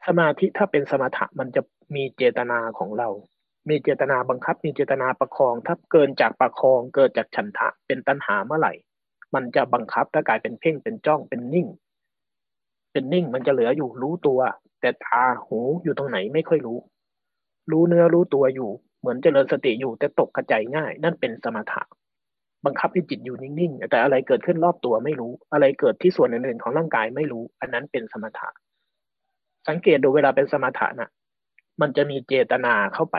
[0.06, 1.62] สมาธิถ้าเป็นสมถะมันจะ
[1.94, 3.08] มีเจตนาของเรา
[3.68, 8.72] มีเจตนาบังคับ มีเจตนาประคอง ถ้าเกินจากประคองเกิดจากฉันทะเป็นตัณหาเมื่อไหร่
[9.36, 11.66] มันจะบังคับถ้ากลายเป็นเพ่งเป็นจ้องเป็นนิ่ง
[12.92, 14.40] เป็นนิ่งมันจะเหลืออยู่รู้ตัว
[14.80, 16.78] แต่ตาหูอยู่ตรงไหนไม่ค่อยรู้
[17.70, 18.70] รู้เนื้อรู้ตัวอยู่
[19.00, 21.82] เหมือนเจริญสติอยู่แต่ตกกระจายง่าย นั่นเป็นสมถะ
[22.64, 28.48] บังคับให้จิตอยู่นิ่งๆ แต่อะไรเกิดขึ้นรอบตัวไม่รู้ อะไรเกิดที่ส่วนอื่นๆของร่างกายไม่รู้ อันนั้นเป็นสมถะ
[29.68, 31.10] สังเกตดูเวลาเป็นสมถะนะ่ะ
[31.80, 33.16] มันจะมีเจตนาเข้าไป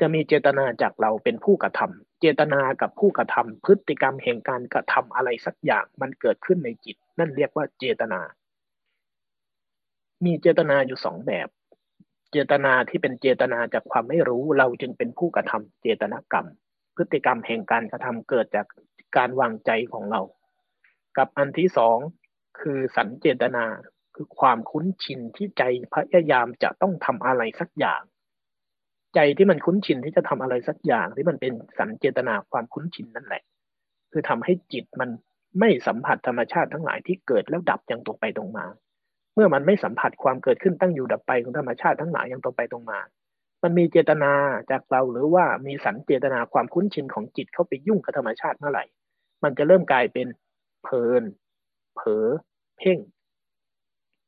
[0.00, 8.20] จะมีเจตนาจากเราเป็นผู้กระทำ เจตนากับผู้กระทำพฤติกรรมแห่งการกระทำอะไรสักอย่างมันเกิดขึ้นในจิต นั่นเรียกว่าเจตนา
[10.24, 11.48] มีเจตนาอยู่สองแบบ
[12.32, 16.46] เจตนาที่เป็นเจตนาจากความไม่รู้เราจึงเป็นผู้กระทำเจตนากรรม
[16.96, 18.66] พฤติกรรมแห่งการกระทำเกิดจาก
[19.16, 20.20] การวางใจของเรา
[21.16, 21.98] กับอันที่สอง
[22.60, 23.64] คือสัญเจตนา
[24.14, 25.62] คือความคุ้นชินที่ใจ
[25.94, 28.02] พยายามจะต้องทำอะไรสักอย่าง
[29.14, 33.42] ใจที่มันคุ้นชินที่จะทำอะไรสักอย่างที่มันเป็นสัญเจตนาความคุ้นชินนั่นแหละ
[34.12, 35.10] คือทำให้จิตมัน
[35.60, 38.66] ไม่สัมผัสธรรมชาติทั้งหลายที่เกิดแล้วดับอย่างตรงไปตรงมา
[39.34, 43.00] เมื่อมันไม่สัมผัสความเกิดขึ้นตั้งอยู่ดับไปของธรรมชาติทั้งหลายอย่างตรงไปตรงมา
[43.62, 44.32] มันมีเจตนา
[44.70, 48.84] จากเราหรือว่ามีสัญเจตนาความคุ้นชินของจิตเข้าไปยุ่งกับธรรมชาติเมื่อไหร่
[49.42, 50.26] มันจะเริ่มกลายเป็น
[50.82, 51.22] เพลิน
[51.94, 52.26] เผลอ
[52.78, 52.98] เพ่ง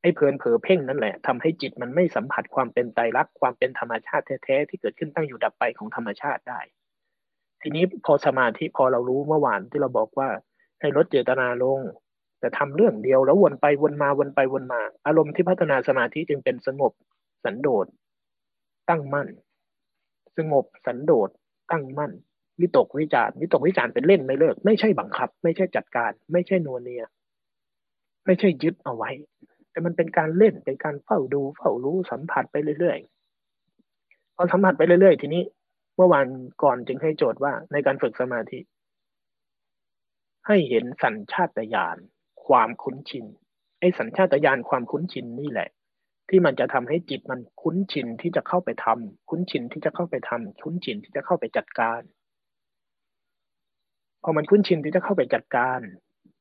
[0.02, 6.60] ไอ้เพลินเผลอเพ่งนั่นแหละทำให้จิตมันไม่สัมผัสความเป็นไตรลักษณ์ความเป็นธรรมชาติแท้ๆที่เกิดขึ้นตั้งอยู่ดับไปของธรรมชาติได้
[7.62, 10.28] ทีนี้พอสมาธิพอเรารู้เมื่อวานที่เราบอกว่า
[10.80, 11.80] ให้ลดเจตนาลง
[12.40, 16.92] แต่ทำเรื่องเดียวแล้ววนไปวนมาวนไปวนมา อารมณ์ที่พัฒนาสมาธิจึงเป็นสงบ
[17.44, 17.86] สันโดษ
[18.88, 19.28] ตั้งมั่น
[20.36, 21.28] สงบสันโดษ
[21.70, 22.12] ตั้งมั่น
[22.60, 27.04] วิตกวิจารวิตกวิจารเป็นเล่นไม่เลิก ไม่ใช่บังคับ ไม่ใช่จัดการ ไม่ใช่นัวเนีย
[28.24, 29.10] ไม่ใช่ยึดเอาไว้
[29.72, 35.42] แต่มันเป็นการเล่นเป็นการเฝ้าดูเฝ้ารู้สัมผัสไปเรื่อยๆพอสัมผัสไปเรื่อยๆ ทีนี้
[35.96, 36.26] เมื่อวาน
[36.62, 38.58] ก่อนจึงให้โจทย์ว่าในการฝึกสมาธิ
[40.46, 41.96] ให้เห็นสัญชาตญาณ
[42.46, 43.24] ความคุ้นชิน
[43.80, 45.68] ไอ้สัญชาตญาณความคุ้นชินนี่แหละ
[46.28, 52.00] ที่มันจะทำให้จิตมันคุ้นชินที่จะเข้าไปทำคุ้นชินที่จะเข้าไปทำคุ้นชินที่จะเข้าไปจัดการ
[54.22, 55.80] พอมันคุ้นชินที่จะเข้าไปจัดการ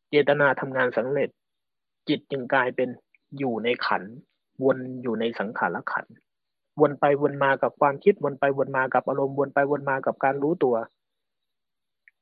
[0.10, 1.30] เจตนาทำงานสำเร็จ
[2.10, 2.89] จิตจึงกลายเป็น
[3.38, 4.04] อยู่ในขัน
[4.63, 6.06] วนอยู่ในสังขารขัน
[6.82, 10.76] วนไปวนมากับความคิด วนไปวนมากับอารมณ์ วนไปวนมากับการรู้ตัว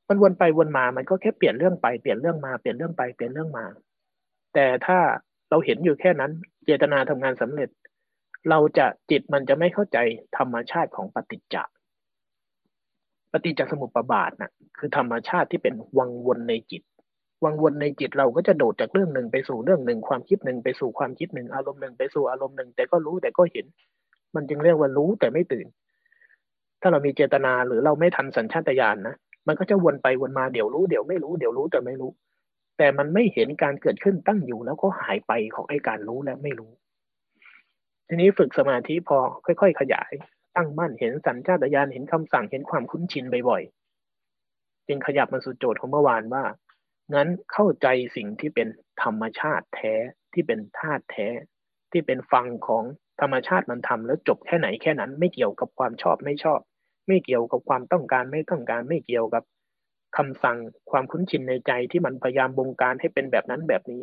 [0.08, 3.64] มันวนไปวนมา มันก็แค่เปลี่ยนเรื่องไป เปลี่ยนเรื่องมา เปลี่ยนเรื่องไป เปลี่ยนเรื่องมา
[4.54, 4.98] แต่ถ้า
[5.50, 6.32] เราเห็นอยู่แค่นั้น
[6.64, 7.68] เจตนาทำงานสำเร็จ
[8.50, 9.98] เราจะจิตมันจะไม่เข้าใจ
[10.38, 11.56] ธรรมชาติของปฏิจจ
[13.32, 16.82] ปฏิจจสมุปบาทนะ่ะคือธรรมชาติที่เป็นวังวนในจิต
[17.44, 23.66] วังวนในจิตเราก็จะโดดจากเรื่องหนึ่งไปสู่เรื่องหนึ่ง ความคิดหนึ่งไปสู่ความคิดหนึ่งอารมณ์หนึ่งไปสู่อารมณ์หนึ่ง แต่ก็รู้แต่ก็เห็น
[24.34, 25.66] มันจึงเรียกว่ารู้แต่ไม่ตื่น
[26.80, 32.10] ถ้าเรามีเจตนาหรือเราไม่ทันสัญชาตญาณนนะมันก็จะวนไปวนมาเดี๋ยวรู้เดี๋ยวไม่รู้เดี๋ยวรู้แต่ไม่รู้
[32.78, 36.70] แต่มันไม่เห็นการเกิดขึ้นตั้งอยู่แล้วก็หายไปของไอ้การรู้และไม่รู้
[38.08, 40.12] ทีนี้ฝึกสมาธิพอค่อย ๆ ขยาย
[40.56, 46.44] ตั้งมั่นเห็นสัญชาตญาณเห็นคำสั่งเห็นความคุ้นชินบ่อยๆจึงขยับมาสู่โจทย์ของเมื่อวานว่า
[47.14, 48.68] งั้นเข้าใจสิ่งที่เป็น
[49.02, 49.94] ธรรมชาติแท้
[50.32, 51.28] ที่เป็นธาตุแท้
[51.92, 52.84] ที่เป็นฟังของ
[53.20, 56.60] ธรรมชาติมันทำแล้วจบแค่ไหนแค่นั้น ไม่เกี่ยวกับความชอบไม่ชอบ
[57.06, 59.44] ไม่เกี่ยวกับความต้องการไม่ต้องการไม่เกี่ยวกับ
[60.16, 60.58] คำสั่ง
[60.90, 64.00] ความคุ้นชินในใจที่มันพยายามบงการให้เป็นแบบนั้นแบบนี้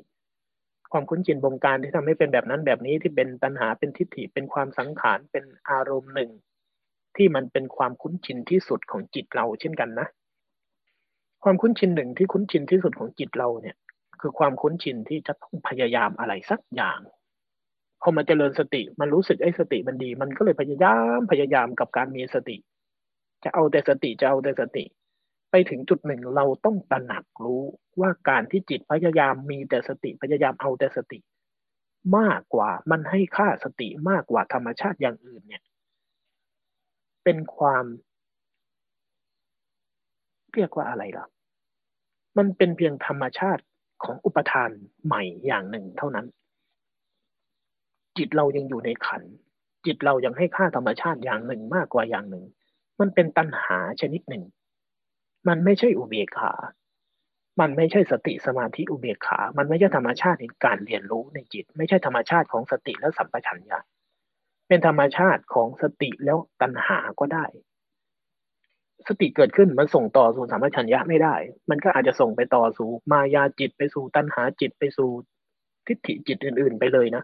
[0.91, 6.32] ความคุ้นชินบงการที่ทำให้เป็นแบบนั้นแบบนี้ที่เป็นตัณหาเป็นทิฏฐิเป็นความสังขารเป็นอารมณ์หนึ่ง
[7.15, 10.08] ที่มันเป็นความคุ้นชินที่สุดของจิตเราเช่นกันนะ
[11.49, 13.77] ความคุ้นชินหนึ่งที่คุ้นชินที่สุดของจิตเราเนี่ย
[14.21, 16.99] คือความคุ้นชินที่จะต้องพยายามอะไรสักอย่าง
[18.01, 22.57] พอมาเจริญสติมันรู้สึกไอ้สติมันดี มันก็เลยพยายามพยายามกับการมีสติ
[23.43, 24.83] จะเอาแต่สติจะเอาแต่สติ
[25.51, 27.63] ไปถึงจุดหนึ่งเราต้องตระหนักรู้
[27.99, 31.19] ว่าการที่จิตพยายามมีแต่สติพยายามเอาแต่สติ
[32.17, 35.63] มากกว่ามันให้ค่าสติมากกว่าธรรมชาติอย่างอื่นเนี่ย
[37.23, 37.86] เป็นความ
[40.53, 41.27] เรียกว่าอะไรล่ะ
[42.38, 43.63] มันเป็นเพียงธรรมชาติ
[44.04, 44.69] ของอุปทาน
[45.06, 46.26] ใหม่อย่างหนึ่งเท่านั้น
[48.17, 49.23] จิตเรายังอยู่ในขัน
[49.86, 52.45] จิตเรายังให้ค่าธรรมชาติอย่างหนึ่งมากกว่าอย่างหนึ่ง
[53.00, 54.43] มันเป็นตัณหาชนิดหนึ่ง
[55.47, 56.54] มันไม่ใช่อุเบกขา
[57.60, 63.80] มันไม่ใช่สติสมาธิอุเบกขา มันไม่ใช่ธรรมชาติในการเรียนรู้ในจิต ไม่ใช่ธรรมชาติของสติและสัมปชัญญะ
[64.67, 67.45] เป็นธรรมชาติของสติแล้วตัณหาก็ได้
[69.08, 71.36] สติเกิดขึ้นมันส่งต่อสู่สัมปชัญญะไม่ได้
[71.70, 75.10] มันก็อาจจะส่งไปต่อสู่มายาจิตไปสู่ตัณหาจิตไปสู่
[75.88, 77.24] ทิฏฐิจิตอื่น ๆ ไปเลยนะ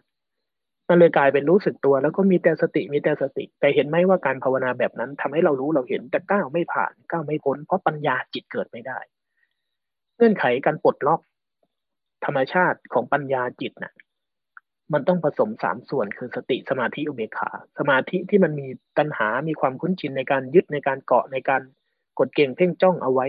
[0.89, 9.00] มันเลยกลายเป็นรู้สึกตัว แล้วก็มีแต่สติมีแต่สติ แต่เห็นไหมว่าการภาวนาแบบนั้นทำให้เรารู้เราเห็นแต่ก้าวไม่ผ่านก้าวไม่พ้น เพราะปัญญาจิตเกิดไม่ได้
[10.17, 11.22] เงื่อนไขการปลดล็อก
[12.26, 13.93] ธรรมชาติของปัญญาจิตนะ่ะ
[14.93, 21.62] มันต้องผสมสามส่วนคือสติสมาธิอุเบกขา สมาธิที่มันมีตัณหา มีความคุ้นชินในการยึดในการเกาะในการ
[22.19, 23.27] กดเก่งเพ่งจ้องเอาไว้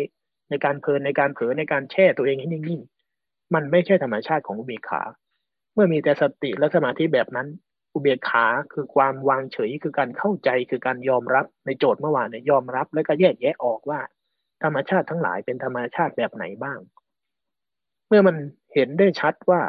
[0.51, 5.03] ในการเพลินในการเผลอในการแช่ตัวเองให้นิ่งๆ มันไม่ใช่ธรรมชาติของอุเบกขา
[5.75, 7.49] เมื่อมีแต่สติและสมาธิแบบนั้น
[7.95, 14.01] อุเบกขาคือความวางเฉยคือการเข้าใจคือการยอมรับในโจทย์เมื่อวานเนี่ยยอมรับแล้วก็แยกแยะออกว่า
[14.63, 16.79] ธรรมชาติทั้งหลายเป็นธรรมชาติแบบไหนบ้าง
[18.09, 18.37] เมื่อมัน
[18.75, 19.61] เห็นได้ชัดว่า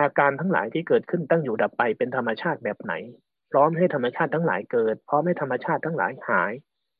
[0.00, 2.92] อาการทั้งหลายที่เกิดขึ้นตั้งอยู่ดับไปเป็นธรรมชาติแบบไหน
[3.50, 6.52] พร้อมให้ธรรมชาติทั้งหลายเกิด พร้อมให้ธรรมชาติทั้งหลายหาย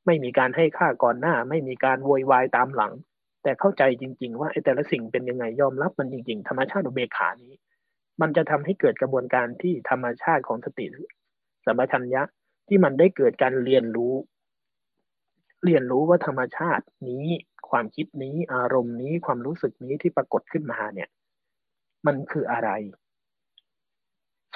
[0.06, 2.92] ไม่มีการให้ค่าก่อนหน้า ไม่มีการโวยวายตามหลัง
[3.42, 7.52] แต่เข้าใจจริง ๆ ว่าไอ้แต่ละสิ่งเป็นยังไงยอมรับมันจริง ๆ ธรรมชาติอุเบกขานี้
[8.20, 10.86] มันจะทำให้เกิดกระบวนการที่ธรรมชาติของสติ
[11.64, 12.22] สัมปชัญญะ
[12.68, 14.14] ที่มันได้เกิดการเรียนรู้
[15.64, 17.26] เรียนรู้ว่าธรรมชาตินี้
[17.70, 21.08] ความคิดนี้อารมณ์นี้ความรู้สึกนี้ที่ปรากฏขึ้นมาเนี่ย
[22.06, 22.70] มันคืออะไร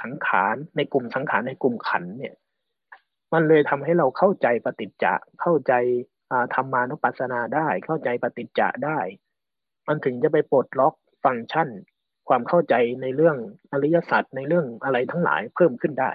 [0.02, 2.34] สังขารในกลุ่มสังขารในกลุ่มขันเนี่ย
[3.32, 5.72] มันเลยทำให้เราเข้าใจปฏิจจะเข้าใจ
[6.54, 8.98] ธรรมานุปัสสนาได้ เข้าใจปฏิจจะได้
[9.88, 11.68] มันถึงจะไปปลดล็อกฟังก์ชัน
[12.28, 13.36] ความเข้าใจในเรื่อง
[13.72, 16.10] อริยสัจในเรื่องอะไรทั้งหลายเพิ่มขึ้นได้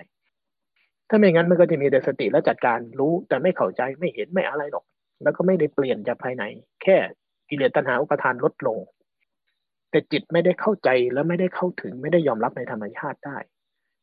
[1.10, 4.86] ถ้าไม่งั้นมันก็จะมีแต่สติและจัดการรู้แต่ไม่เข้าใจไม่เห็นไม่อะไรหรอก
[5.24, 6.44] แล้วก็ไม่ได้เปลี่ยนจากภายใน
[6.84, 6.98] แค่
[7.50, 8.78] กิเลสตัณหาอุปทานลดลง
[9.90, 13.38] แต่จิตไม่ได้เข้าใจแล้วไม่ได้เข้าถึงไม่ได้ยอมรับในธรรมชาติได้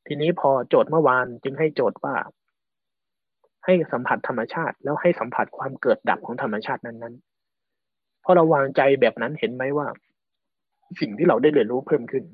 [0.06, 2.14] ทีนี้พอโจทย์เมื่อวานจึงให้โจทย์ว่า
[3.64, 9.88] ให้สัมผัสธรรมชาติ แล้วให้สัมผัสความเกิดดับของธรรมชาตินั้นๆพอเราวางใจแบบนั้นเห็นไหมว่า
[11.00, 12.24] สิ่งที่เราได้เรียนรู้เพิ่มขึ้น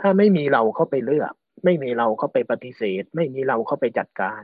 [0.00, 1.32] ถ้าไม่มีเราเข้าไปเลือก
[1.64, 4.42] ไม่มีเราเข้าไปปฏิเสธ ไม่มีเราเข้าไปจัดการ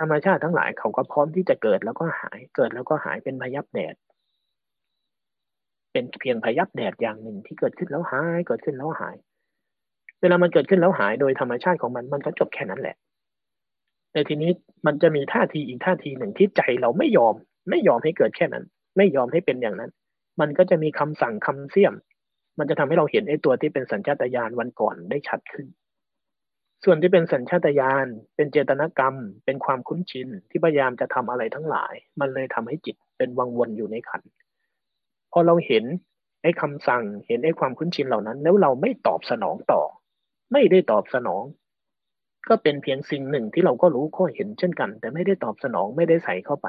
[0.00, 3.94] ธรรมชาติทั้งหลายเขาก็พร้อมที่จะเกิดแล้วก็หายเกิดแล้วก็หายเป็นพยับแดด
[5.96, 9.16] เป็นเพียงพยับแดดอย่างหนึ่งที่เกิดขึ้นแล้วหาย เกิดขึ้นแล้วหาย
[10.20, 12.96] เวลามันเกิดขึ้นแล้วหายโดยธรรมชาติของมันมันก็จบแค่นั้นแหละ
[14.12, 14.50] แต่ทีนี้
[14.86, 17.34] มันจะมีท่าทีอีกท่าทีหนึ่งที่ใจเราไม่ยอม
[17.70, 18.64] ไม่ยอมให้เกิดแค่นั้น
[18.96, 19.90] ไม่ยอมให้เป็นอย่างนั้น
[20.40, 21.94] มันก็จะมีคำสั่งคำเสี่ยม
[22.58, 25.66] มันจะทำให้เราเห็นไอ้ตัวที่เป็นสัญชาตญาณวันก่อนได้ชัดขึ้น
[26.84, 28.06] ส่วนที่เป็นสัญชาตญาณ
[28.36, 34.22] เป็นเจตนากรรม เป็นความคุ้นชินที่พยายามจะทำอะไรทั้งหลาย มันเลยทำให้จิตเป็นวังวนอยู่ในขัน
[35.36, 35.84] อเราเห็น
[36.42, 39.82] ไอ้คำสั่งเห็นไอ้ความคุ้นชินเหล่านั้น แล้วเราไม่ตอบสนองต่อ
[40.52, 41.42] ไม่ได้ตอบสนอง
[42.48, 46.66] ก็เป็นเพียงสิ่งหนึ่งที่เราก็รู้ก็เห็นเช่นกัน แต่ไม่ได้ตอบสนองไม่ได้ใส่เข้าไป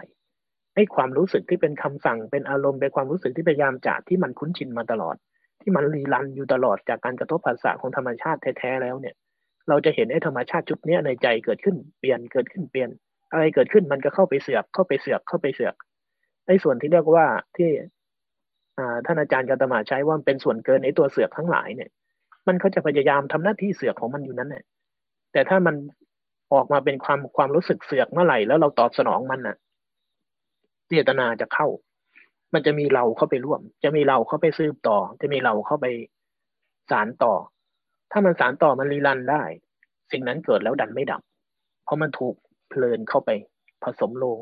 [0.75, 5.15] ให้ความรู้สึกที่เป็นคำสั่งเป็นอารมณ์เป็นความรู้สึกที่พยายามจะที่มันคุ้นชินมาตลอด
[5.61, 9.15] ที่มันรีรันอยู่ตลอดจากการกระทบภาษาของธรรมชาติแท้ๆแล้วเนี่ย
[9.69, 12.89] เราจะเห็นไอ้ธรรมชาติชุดนี้ในใจเกิดขึ้นเปลี่ยนเกิดขึ้นเปลี่ยน
[13.31, 15.75] อะไรเกิดขึ้นมันก็เข้าไปเสือกเข้าไปเสือกเข้าไปเสือก
[16.47, 17.27] ไอ้ส่วนที่เรียกว่า
[17.57, 17.69] ที่
[19.05, 21.89] ท่านอาจารย์กาตมาใช้ว่าเป็นส่วนเกินไอ้ตัวเสือกทั้งหลายเนี่ย
[22.47, 24.63] มันก็จะพยายามทำหน้าที่เสือกของมันอยู่นั้นแหละ
[25.31, 25.75] แต่ถ้ามัน
[26.53, 29.55] ออกมาเป็นความความรู้สึกเสือกเมื่อไหร่แล้วเราตอบสนองมันน่ะ
[30.87, 31.67] เจตนาจะเข้า
[32.53, 35.85] มันจะมีเราเข้าไปร่วม จะมีเราเข้าไปซืบต่อ จะมีเราเข้าไป
[36.91, 37.33] สารต่อ
[38.11, 39.43] ถ้ามันสารต่อมันรีรันได้
[40.11, 41.21] สิ่งนั้นเกิดแล้วดันไม่ดับ
[41.83, 42.35] เพราะมันถูก
[42.69, 43.29] เพลินเข้าไป
[43.83, 44.37] ผสมลง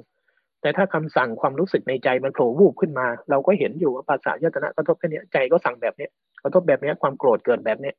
[0.66, 6.12] แต่ถ้าคำสั่งความรู้สึกในใจมันโผล่วูบขึ้นมา เราก็เห็นอยู่ว่าภาษายตนะกระทบแค่นี้ใจก็สั่งแบบเนี้ย
[6.44, 7.96] กระทบแบบเนี้ยความโกรธเกิดแบบเนี้ย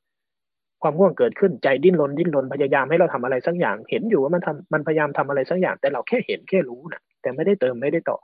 [0.82, 8.18] ความง่วงเกิดขึ้นใจดิ้นรนดิ้นรนพยายามให้เราทำอะไรสักอย่าง เห็นอยู่ว่ามันทำมันพยายามทำอะไรสักอย่าง แต่เราแค่เห็นแค่รู้นะแต่ไม่ได้เติมไม่ได้ต่อ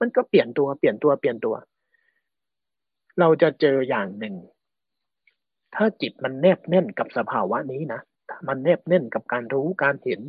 [0.00, 1.54] มันก็เปลี่ยนตัวเปลี่ยนตัวเปลี่ยนตัว
[3.20, 4.34] เราจะเจออย่างหนึ่ง
[5.74, 8.00] ถ้าจิตมันแนบแน่นกับสภาวะนี้นะ
[8.48, 10.20] มันแนบแน่นกับการรู้การเห็น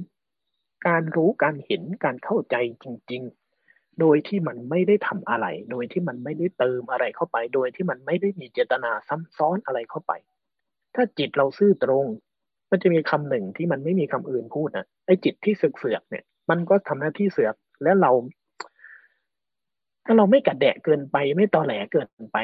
[0.88, 3.41] การรู้การเห็นการเข้าใจจริง ๆ
[4.00, 10.14] โดยที่มันไม่ได้ทำอะไร โดยที่มันไม่ได้เติมอะไรเข้าไป โดยที่มันไม่ได้มีเจตนาซ้ำซ้อนอะไรเข้าไป
[10.96, 12.06] ถ้าจิตเราซื่อตรง
[12.72, 18.12] มันจะมีคำหนึ่งที่มันไม่มีคำอื่นพูดนะไอ้จิตที่เสือกเสือกเนี่ย มันก็ทำหน้าที่เสือกและเรา
[20.06, 22.38] ถ้าเราไม่กระแดะเกินไป ไม่ตอแหลเกินไป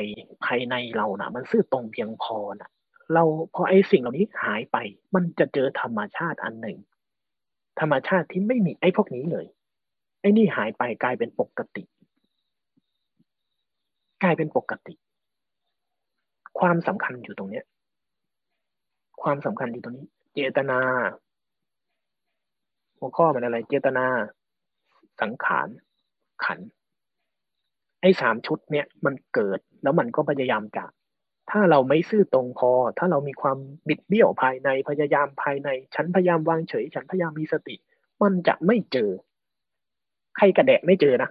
[0.46, 2.70] ภายในเรานะ่ะมันซื่อตรงเพียงพอนะ่ะ
[3.14, 4.78] เราพอไอ้สิ่งเหล่านี้หายไป
[5.16, 6.78] มันจะเจอธรรมชาติอันหนึ่ง
[7.80, 9.46] ธรรมชาติที่ไม่มีไอ้พวกนี้เลย
[10.20, 11.84] ไอ้นี่หายไปกลายเป็นปกติ
[14.24, 14.94] กลายเป็นปกติ
[16.60, 17.66] ความสำคัญอยู่ตรงเนี้ย
[19.22, 20.80] ความสำคัญอยู่ตรงนี้ เจตนา
[23.00, 24.06] หัวข้อมันอะไร เจตนา
[25.22, 25.68] สังขาร
[26.46, 26.60] ขัน
[28.02, 30.86] ไอ้สามชุดเนี้ยมันเกิดแล้วมันก็พยายามจะ
[31.52, 37.76] ถ้าเราไม่ซื่อตรงพอ ถ้าเรามีความบิดเบี้ยวภายใน พยายามภายใน ฉันพยายามวางเฉย ฉันพยายามมีสติ
[38.22, 39.10] มันจะไม่เจอ
[40.38, 41.30] ใครกระแดะไม่เจอนะ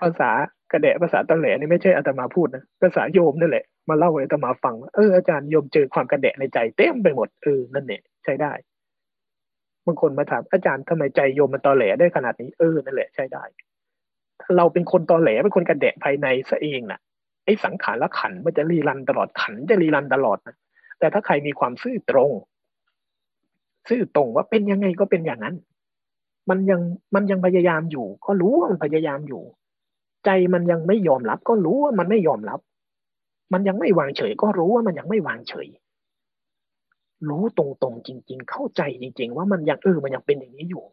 [0.00, 0.30] ภาษา
[0.72, 8.52] กระแดะภาษาตะแหลนี่ไม่ใช่อาตมาพูดนะภาษาโยมนั่นแหละมาเล่าให้อาตมาฟังเอออาจารย์โยมเจอความกระแดะในใจเต็มไปหมดเออนั่นเนี่ยใช้ได้
[9.86, 13.42] บางคนมาถามอาจารย์ทำไมใจโยมมันตอแหลได้ขนาดนี้เออนั่นแหละใช้ได้
[14.56, 17.00] เราเป็นคนตอแหลเป็นคนกระแดะภายในซะเองนะ่ะ
[17.44, 20.56] ไอ้สังขารละขันมันจะรีรันตลอดขันจะรีรันตลอดนะ
[20.98, 22.30] แต่ถ้าใครมีความซื่อตรง
[23.88, 25.56] ซื่อตรงว่าเป็นยังไงก็เป็นอย่างนั้น
[26.50, 26.80] มันยัง
[27.14, 29.42] มันยังพยายามอยู่ ก็รู้ว่ามันพยายามอยู่
[30.24, 32.60] ใจมันยังไม่ยอมรับ ก็รู้ว่ามันไม่ยอมรับ
[33.52, 35.68] มันยังไม่วางเฉย ก็รู้ว่ามันยังไม่วางเฉย
[37.28, 40.84] รู้ตรงๆจริง ๆ เข้าใจจริง ๆ ว่ามันยังเออมันยังเป็นอย่างนี้อยู่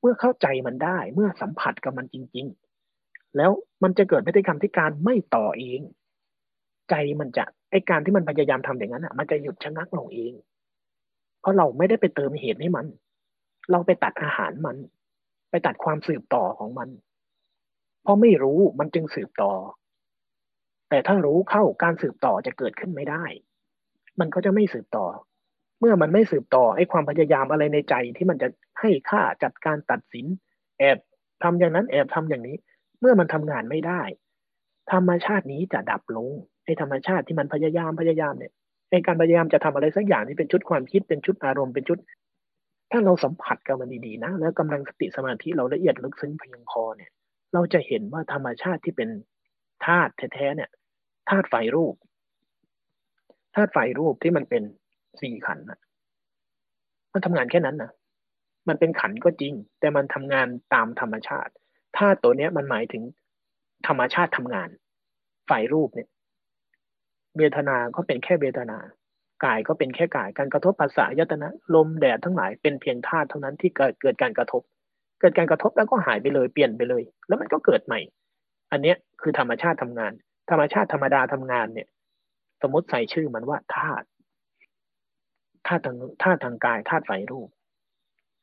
[0.00, 2.46] เมื่อเข้าใจมันได้ เมื่อสัมผัสกับมันจริง
[2.90, 3.50] ๆ แล้ว
[3.82, 5.80] มันจะเกิดพฤติกรรมที่การไม่ต่อเอง
[6.90, 10.32] ใจมันจะไอการที่มันพยายามทำอย่างนั้นอะ มันจะหยุดชะงักลงเอง
[11.40, 12.86] เพราะเราไม่ได้ไปเติมเหตุให้มัน
[13.70, 14.76] เราไปตัดอาหารมัน
[15.50, 16.88] ไปตัดความสืบต่อของมัน
[18.02, 19.52] เพราะไม่รู้มันจึงสืบต่อ
[20.88, 23.24] แต่ถ้ารู้เข้าการสืบต่อจะเกิดขึ้นไม่ได้
[24.20, 25.06] มันก็จะไม่สืบต่อ
[25.80, 28.48] เมื่อมันไม่สืบต่อไอ้ความพยายามอะไรในใจที่มันจะ
[28.80, 30.26] ให้ค่าจัดการตัดสิน
[30.78, 30.98] แอบ
[31.42, 32.56] ทำอย่างนั้นแอบทำอย่างนี้
[33.00, 34.02] เมื่อมันทำงานไม่ได้
[34.92, 36.28] ธรรมชาตินี้จะดับลง
[36.64, 38.52] ไอ้ธรรมชาติที่มันพยายามพยายามเนี่ย
[38.90, 41.98] ไอการพยายามจะทำอะไรสักอย่างนี่เป็นชุดความคิดเป็นชุดอารมณ์เป็นชุด
[42.96, 47.10] ถ้าเราสัมผัสกับมันดีๆนะ แล้วกำลังสติสมาธิเราละเอียดลึกซึ้งเพียงพอเนี่ย
[47.54, 49.08] เราจะเห็นว่าธรรมชาติที่เป็น
[49.86, 50.70] ธาตุแท้ๆเนี่ย
[51.30, 51.94] ธาตุไฟรูป
[53.54, 54.62] ธาตุไฟรูปที่มันเป็น
[55.20, 55.80] สี่ขันนะ
[57.12, 57.90] มันทำงานแค่นั้นนะ
[58.68, 61.52] มันเป็นขันก็จริง แต่มันทำงานตามธรรมชาติ
[61.98, 63.02] ธาตุตัวเนี้ยมันหมายถึง
[63.86, 64.68] ธรรมชาติทำงาน
[65.50, 66.08] ฝ่ายรูปเนี่ย
[67.38, 68.78] เวทนาก็เป็นแค่เวทนา
[69.44, 74.62] กายก็เป็นแค่กาย การกระทบภาษายตนะลมแดดทั้งหลายเป็นเพียงธาตุเท่านั้นที่เกิดเกิดการกระทบ
[75.20, 78.00] เกิดการกระทบแล้วก็หายไปเลยเปลี่ยนไปเลย แล้วมันก็เกิดใหม่
[78.72, 80.12] อันเนี้ยคือธรรมชาติทำงาน
[80.50, 81.88] ธรรมชาติธรรมดาทำงานเนี่ย
[82.62, 84.06] สมมติใส่ชื่อมันว่าธาตุ
[85.66, 87.48] ธาตุทางธาตุทางกายธาตุฝ่ายรูป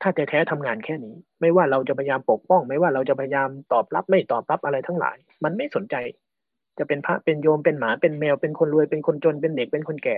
[0.02, 5.96] ถ้าแท้ๆทำงานแค่นี้ ไม่ว่าเราจะพยายามปกป้อง ไม่ว่าเราจะพยายามตอบรับไม่ตอบรับอะไรทั้งหลาย มันไม่สนใจ
[6.78, 10.18] จะเป็นพระเป็นโยมเป็นหมาเป็นแมวเป็นคนรวยเป็นคนจนเป็นเด็กเป็นคนแก่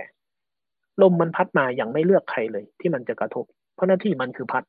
[1.02, 4.64] ลมมันพัดมาอย่างไม่เลือกใครเลย ที่มันจะกระทบ เพราะหน้าที่มันคือพัด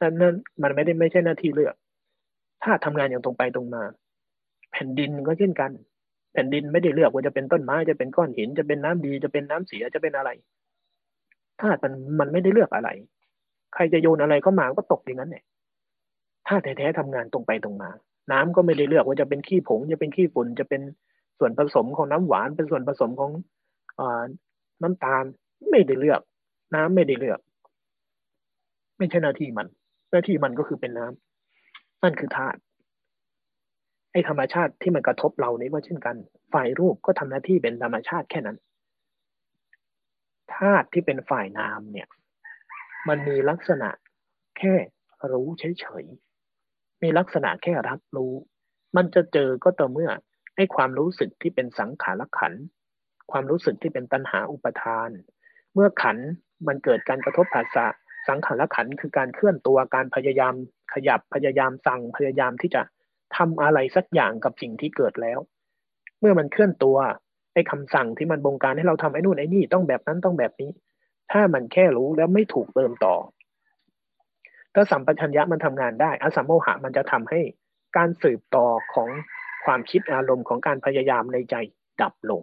[0.00, 1.74] นั้นมันไม่ได้ไม่ใช่หน้าที่เลือก
[2.62, 3.82] ถ้าทำงานอย่างตรงไปตรงมา
[4.72, 5.70] แผ่นดินก็เช่นกัน
[6.32, 10.30] แผ่นดินไม่ได้เลือกว่าจะเป็นต้นไม้จะเป็นก้อนหินจะเป็นน้ำดีจะเป็นน้ำเสียจะเป็นอะไร
[11.60, 12.90] ถ้ามันมันไม่ได้เลือกอะไร
[13.74, 15.44] ใครจะโยนอะไรก็มาก็ตกอย่างนั้นเนี่ย
[16.46, 17.90] ถ้าแท้ๆทำงานตรงไปตรงมา
[18.32, 20.82] น้ำก็ไม่ได้เลือกว่าจะเป็นขี้ผง จะเป็นขี้ฝุ่นจะเป็น
[21.38, 23.30] ส่วนผสมของน้ำหวานเป็นส่วนผสมของ
[24.00, 24.02] อ
[24.82, 25.24] น้ำตาล
[25.70, 26.20] ไม่ได้เลือก
[26.74, 27.40] น้ำไม่ได้เลือก
[28.98, 29.66] ไม่ใช่หน้าที่มัน
[30.10, 32.58] หน้าที่มันก็คือเป็นน้ำนั่นคือธาตุ
[34.12, 36.16] ไอ้ธรรมชาติที่มันกระทบเรานี้ก็เช่นกัน
[36.52, 38.58] ฝ่ายรูปก็ทำหน้าที่เป็นธรรมชาติแค่นั้น
[40.56, 42.08] ธาตุที่เป็นฝ่ายนามเนี่ย
[43.08, 43.88] มันมีลักษณะ
[44.58, 44.74] แค่
[45.32, 48.32] รู้เฉยๆมีลักษณะแค่รับรู้
[48.96, 50.10] มันจะเจอก็ต่อเมื่อ
[50.56, 52.52] ให้ความรู้สึกที่เป็นสังขารขัน
[53.30, 55.10] ความรู้สึกที่เป็นตัณหาอุปทาน
[55.74, 56.16] เมื่อขัน
[56.68, 57.86] มันเกิดการกระทบภาษา
[58.28, 60.54] สังขารขันคือการเคลื่อนตัวการพยายาม
[60.94, 62.82] ขยับพยายามสั่งพยายามที่จะ
[63.36, 65.38] ทำอะไรสักอย่างกับสิ่งที่เกิดแล้ว
[66.20, 66.96] เมื่อมันเคลื่อนตัว
[67.54, 70.70] ไอ้คำสั่งที่มันบงการให้เราทำไอ้นู่นไอ้นี่ต้องแบบนั้นต้องแบบนี้
[71.32, 73.14] ถ้ามันแค่รู้แล้วไม่ถูกเติมต่อ
[74.74, 77.40] ถ้าสัมปชัญญะมันทำงานได้อสัมโมหะมันจะทำให้
[77.96, 79.08] การสืบต่อของ
[79.64, 81.54] ความคิดอารมณ์ของการพยายามในใจ
[82.02, 82.42] ดับลง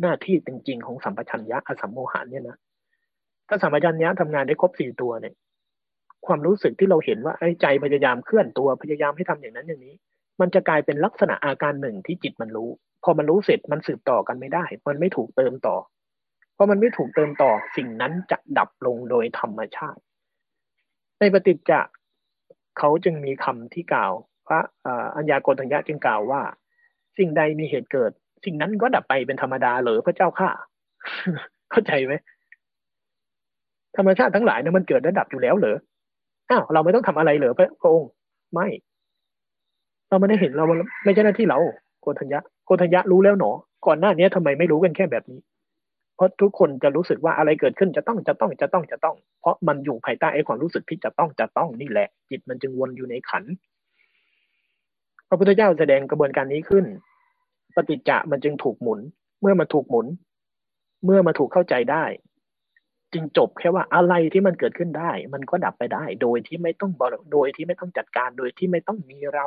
[0.00, 2.56] หน้าที่จริงๆของสัมปชัญญะอสัมโมหะเนี่ยนะ
[3.48, 5.34] ถ้าสัมปชัญญะทำงานได้ครบสี่ตัวเนี่ย
[6.26, 9.94] ความรู้สึกที่เราเห็นว่าไอ้ใจพยายามเคลื่อนตัวพยายามให้ทำอย่างนั้นอย่างนี้
[10.40, 12.70] มันจะกลายเป็นลักษณะอาการหนึ่งที่จิตมันรู้
[13.04, 15.76] พอมันรู้เสร็จมันสืบต่อกันไม่ได้ มันไม่ถูกเติมต่อ
[16.60, 20.00] ราะมันไม่ถูกเติมต่อสิ่งนั้นจะดับลงโดยธรรมชาติ
[21.18, 21.80] ในปฏิจจะ
[22.78, 24.12] เขาจึงมีคำที่กล่าว
[24.46, 24.60] พระ
[25.16, 26.42] อัญญาโกฏัญญะจึงกล่าวว่า
[27.18, 28.12] สิ่งใดมีเหตุเกิด
[28.44, 30.48] สิ่งนั้นก็ดับไปเป็นธรรมดาเหรอพระเจ้าข้า
[31.70, 32.14] เข้าใจไหม
[33.96, 35.76] ธรรมชาติทั้งหลายเนี่ยมันเกิดและดับอยู่แล้วเหรอ
[36.50, 38.10] อ้าวเราไม่ต้องทำอะไรเหรอพระองค์
[38.54, 38.66] ไม่
[40.08, 40.64] เราไม่ได้เห็นเรา
[41.04, 41.58] ไม่ใช่หน้าที่เรา
[42.02, 43.50] โกฏัญญะโกฏัญญะรู้แล้วหนอ
[43.86, 45.40] ก่อนหน้านี้ทำไมไม่รู้กันแค่แบบนี้
[46.16, 53.44] เพราะทุกคนจะรู้สึกว่าอะไรเกิดขึ้นจะต้องจะต้องจะต้องจะต้อง เพราะมันอยู่ภายใต้ไอ้ความรู้สึกที่จะต้องจะต้องนี่แหละ จิตมันจึงวนอยู่ในขัน
[55.28, 56.84] พระพุทธเจ้าแสดงกระบวนการนี้ขึ้น
[57.76, 59.00] ปฏิจจะมันจึงถูกหมุน
[59.40, 60.06] เมื่อมาถูกหมุน
[61.04, 62.04] เมื่อมาถูกเข้าใจได้
[63.12, 66.92] จึงจบแค่ว่าอะไรที่มันเกิดขึ้นได้ มันก็ดับไปได้ โดยที่ไม่ต้อง
[67.32, 69.46] โดยที่ไม่ต้องจัดการโดยที่ไม่ต้องมีเรา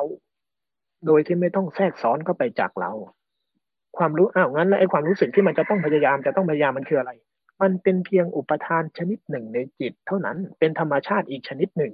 [1.06, 2.92] โดยที่ไม่ต้องแทรกซ้อนเข้าไปจากเรา
[3.96, 7.12] ความรู้อ้าวงั้นแล้วไอ้ความรู้สึกที่มันจะต้องพยายามจะต้องพยายามมันคืออะไร
[7.62, 11.92] มันเป็นเพียงอุปทานชนิดหนึ่งในจิต เท่านั้นเป็นธรรมชาติอีกชนิดหนึ่ง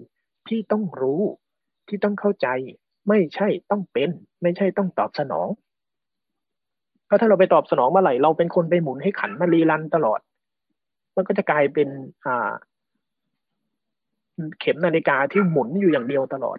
[0.49, 1.23] ที่ต้องรู้
[1.89, 2.49] ที่ต้องเข้าใจ
[3.09, 4.11] ไม่ใช่ต้องเป็น
[4.43, 5.49] ไม่ใช่ต้องตอบสนอง
[7.11, 10.21] เพราะถ้าเราไปตอบสนองเมื่อไหร่เราเป็นคนไปหมุนให้ขันมารีรันตลอด
[11.17, 11.89] มันก็จะกลายเป็น
[12.25, 12.51] อ่า
[14.61, 16.59] เข็มนาฬิกาที่หมุนอยู่อย่างเดียวตลอด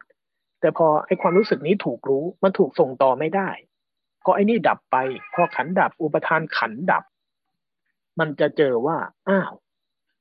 [0.61, 3.49] แต่พอไอ้ความรู้สึกนี้ถูกรู้มันถูกส่งต่อไม่ได้
[4.23, 4.97] พอไอ้นี่ดับไป
[5.33, 7.03] พอขันดับ อุปทานขันดับ
[8.19, 8.97] มันจะเจอว่า
[9.27, 9.51] อ้าว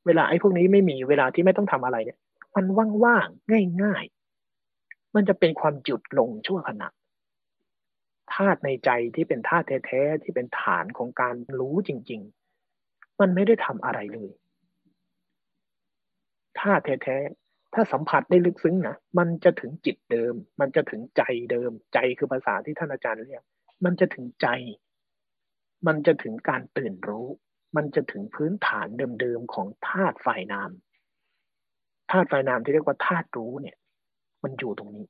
[0.07, 2.18] เวลาไอ้พวกนี้ไม่มีเวลาที่ไม่ต้องทำอะไรเนี่ย
[2.57, 2.66] มัน
[3.05, 4.05] ว่างๆง่าย
[4.59, 6.89] ๆ มันจะเป็นความจุดลงชั่วขณะ
[8.35, 12.20] ธาตุในใจที่เป็นธาตุแท้ๆที่เป็นฐานของการรู้จริง
[12.70, 14.31] ๆ มันไม่ได้ทำอะไรเลย
[16.61, 23.45] ธาตุแท้ๆถ้าสัมผัสได้ลึกซึ้งนะมันจะถึงจิตเดิม มันจะถึงใจเดิม ใจคือภาษาที่ท่านอาจารย์เรียก
[23.85, 24.49] มันจะถึงใจ
[25.87, 27.28] มันจะถึงการตื่นรู้
[27.76, 28.87] มันจะถึงพื้นฐาน
[29.20, 30.70] เดิมๆของธาตุฝ่ายนาม
[32.11, 33.76] ธาตุฝ่ายนามที่เรียกว่าธาตุรู้เนี่ย
[34.43, 35.07] มันอยู่ตรงนี้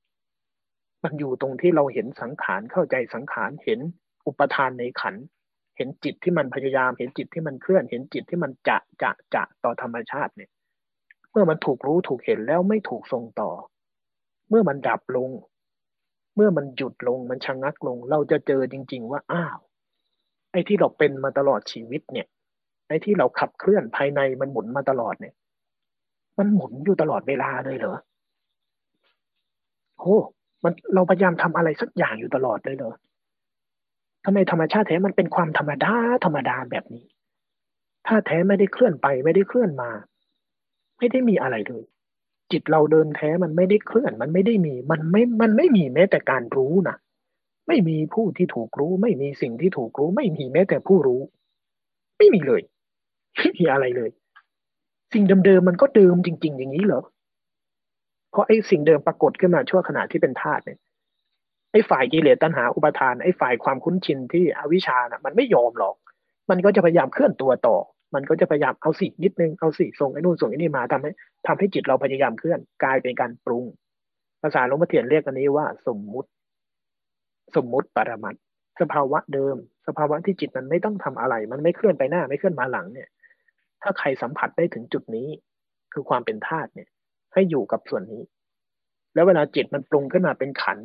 [1.05, 3.81] มันอยู่ตรงที่เราเห็นสังขารเข้าใจสังขารเห็น
[4.27, 5.15] อุปทานในขัน
[5.77, 10.51] เห็นจิตที่มันพยายาม เห็นจิตที่มันเคลื่อน เห็นจิตที่มันจะจะจะต่อธรรมชาติเนี่ย
[11.31, 13.51] เมื่อมันถูกรู้ถูกเห็นแล้วไม่ถูกทรงต่อ
[14.49, 15.31] เมื่อมันดับลง
[16.37, 19.59] เมื่อมันหยุดลงมันชะงักลง เราจะเจอจริง ๆ ว่าอ้าว
[20.53, 22.27] ไอ้ที่เราเป็นมาตลอดชีวิตเนี่ย
[22.89, 25.35] ไอ้ที่เราขับเคลื่อนภายในมันหมุนมาตลอดเนี่ย
[26.39, 27.97] มันหมุนอยู่ตลอดเวลาเลยเหรอ
[30.01, 30.19] โอ้
[30.65, 32.95] มันเราพยายามทำอะไรสักอย่างอยู่ตลอดเลยเหรอ
[34.25, 35.95] ทำไมธรรมชาติแท้มันเป็นความธรรมดา
[36.25, 37.07] ธรรมดาแบบนี้
[38.07, 39.91] ถ้าแท้ไม่ได้เคลื่อนไปไม่ได้เคลื่อนมา
[40.99, 41.85] ไม่ได้มีอะไรเลย
[42.51, 46.97] จิตเราเดินแท้มันไม่ได้เคลื่อน มันไม่ได้มี มันไม่ มันไม่มีแม้แต่การรู้นะ
[47.69, 51.21] ไม่มีผู้ที่ถูกรู้ ไม่มีสิ่งที่ถูกรู้ ไม่มีแม้แต่ผู้รู้
[52.19, 52.63] ไม่มีเลย
[53.37, 54.11] ไม่มีอะไรเลย
[55.13, 57.03] สิ่งเดิมๆมันก็เดิมจริง ๆ อย่างนี้เหรอ
[58.31, 60.79] เพราะไอ้สิ่งเดิมปรากฏขึ้นมาชั่วขณะที่เป็นธาตุเนี่ย
[61.73, 65.97] ไอ้ฝ่ายกิเลสตัณหาอุปทานไอ้ฝ่ายความคุ้นชินที่อวิชชาน่ะมันไม่ยอมหรอก
[66.51, 67.77] มันก็จะพยายามเคลื่อนตัวต่อ
[68.15, 71.11] มันก็จะพยายามเอาสินิดนึงเอาสิส่งไอ้นู่นส่งไอ้นี่มาทำให้
[71.47, 73.65] ทำให้จิตเราพยายามเคลื่อนกลายเป็นการปรุง
[74.43, 76.29] ภาษาหลวงพ่อเทียนเรียกอันนี้ว่าสมมุติ
[77.57, 78.35] สมมุติปรมัต
[78.81, 79.57] สภาวะเดิม
[79.87, 83.09] สภาวะที่จิตมันไม่ต้องทำอะไร มันไม่เคลื่อนไปหน้าไม่เคลื่อนมาหลังเนี่ย
[83.83, 85.29] ถ้าใครสัมผัสได้ถึงจุดนี้
[85.93, 86.89] คือความเป็นธาตุเนี่ย
[87.33, 88.23] ให้อยู่กับส่วนนี้
[89.15, 90.79] แล้วเวลาจิตมันปรุงขึ้นมาเป็นขัน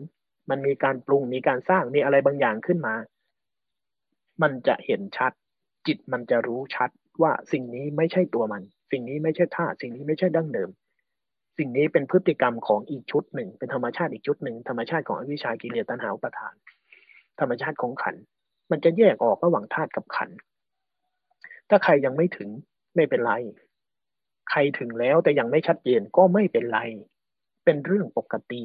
[0.49, 2.95] มันมีการปรุงมีการสร้างมีอะไรบางอย่างขึ้นมา
[4.41, 5.31] มันจะเห็นชัด
[5.87, 6.89] จิตมันจะรู้ชัด
[7.21, 10.69] ว่าสิ่งนี้ไม่ใช่ตัวมัน สิ่งนี้ไม่ใช่ธาตุสิ่งนี้ไม่ใช่ดั้งเดิม
[11.57, 16.53] สิ่งนี้เป็นพฤติกรรมของอีกชุดหนึ่ง เป็นธรรมชาติอีกชุดหนึ่งธรรมชาติของอวิชากิเลสตัณหาอุปทาน
[17.39, 18.15] ธรรมชาติของขัน
[18.71, 20.29] มันจะแยกออกระหว่างธาตุกับขัน
[21.69, 22.49] ถ้าใครยังไม่ถึง
[22.95, 23.31] ไม่เป็นไร
[24.49, 26.79] ใครถึงแล้วแต่ยังไม่ชัดเจนก็ไม่เป็นไร
[27.65, 28.61] เป็นเรื่องปกติ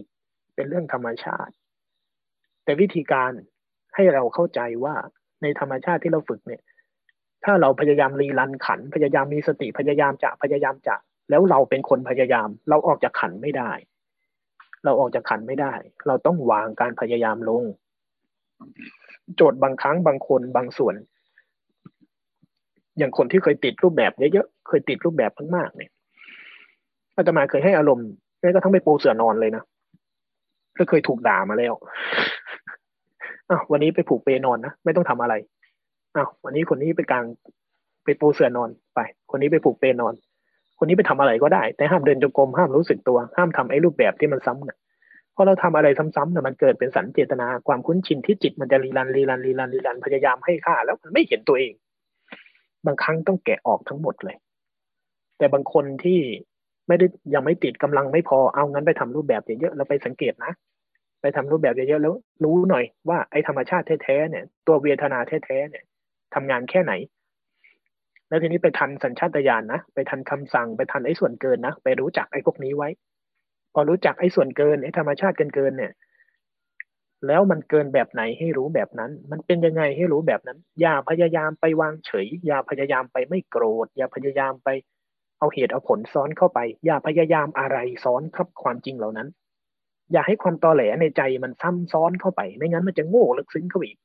[0.55, 1.55] เป็นเรื่องธรรมชาติ
[2.65, 3.33] แต่วิธีการ
[3.95, 4.95] ให้เราเข้าใจว่า
[5.43, 6.63] ในธรรมชาติที่เราฝึกเนี่ย
[7.45, 10.97] ถ้าเราพยายามรีรันขัน พยายามมีสติพยายามจะพยายามจะ
[11.31, 13.73] แล้วเราเป็นคนพยายาม เราออกจากขันไม่ได้
[14.85, 15.75] เราออกจากขันไม่ได้
[16.07, 17.65] เราต้องวางการพยายามลง
[19.37, 20.95] โจทย์บางครั้งบางคนบางส่วน
[23.01, 25.91] อย่างคนที่เคยติดรูปแบบเยอะๆเคยติดรูปแบบมากๆเนี่ย
[27.17, 28.09] อาตมาเคยให้อารมณ์
[28.41, 29.63] แม้กระทั่งไปปูเสือนอนเลยนะ
[30.79, 31.75] ก็เคยถูกด่ามาแล้ว
[33.51, 35.35] อ้าววันนี้ไปผูกเปนอนนะไม่ต้องทำอะไร
[36.17, 37.25] อ้าววันนี้คนนี้ไปกลาง
[38.05, 40.15] ไปปูเสือนอนไป คนนี้ไปผูกเปนอน
[40.79, 44.79] คนนี้ไปทำอะไรก็ได้ แต่ห้ามเดินจงกรมห้ามรู้สึกตัว ห้ามทำไอ้รูปแบบที่มันซ้ำเนี่ย
[45.35, 51.73] พอเราทำอะไรซ้ำๆเนี่ยมันเกิดเป็นสันเจตนาความคุ้นชินที่จิตมันจะรีรันรีรันรีรันรีรันพยายามให้ค่าแล้วมันไม่เห็นตัวเอง
[52.87, 54.37] บางครั้งต้องแกะออกทั้งหมดเลย
[55.39, 56.21] แต่บางคนที่
[56.89, 60.53] ไม่ได้ยังไม่ติดกำลังไม่พอเอางั้นไปทำรูปแบบเยอะๆแล้วไปสังเกตนะ
[61.21, 62.15] ไปทำรูปแบบเยอะๆแล้ว
[62.45, 65.85] รู้หน่อยว่าไอ้ธรรมชาติแท้ๆเนี่ย ตัวเวทนาแท้ๆเนี่ย
[66.35, 66.93] ทำงานแค่ไหน
[68.29, 72.89] แล้วทีนี้ไปทันสัญชาตญาณนะไปทันคำสั่งไปทันไอ้ส่วนเกินนะไปรู้จักไอ้พวกนี้ไว้
[73.75, 75.93] พอรู้จักไอ้ส่วนเกินไอ้ธรรมชาติเกินๆเนี่ย
[77.27, 84.69] แล้วมันเกินแบบไหนให้รู้แบบนั้น มันเป็นยังไงให้รู้แบบนั้น อย่าพยายามไปวางเฉย อย่าพยายามไปไม่โกรธ อย่าพยายามไป
[85.39, 89.29] เอาเหตุเอาผลซ้อนเข้าไป อย่าพยายามอะไรซ้อนครับความจริงเหล่านั้น
[90.13, 93.99] อย่าให้ความตอแหลในใจมันซ้ำซ้อนเข้าไป ไม่งั้นมันจะโง่ลึกซึ้งเข้าอีก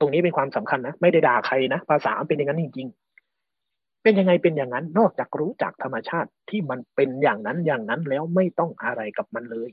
[0.00, 9.70] ตรงนี้เป็นความสำคัญนะ ไม่ได้ด่าใครนะ ภาษาเป็นอย่างนั้นจริงๆ เป็นยังไงเป็นอย่างนั้น นอกจากรู้จักธรรมชาติที่มันเป็นอย่างนั้นอย่างนั้นแล้วไม่ต้องอะไรกับมันเลย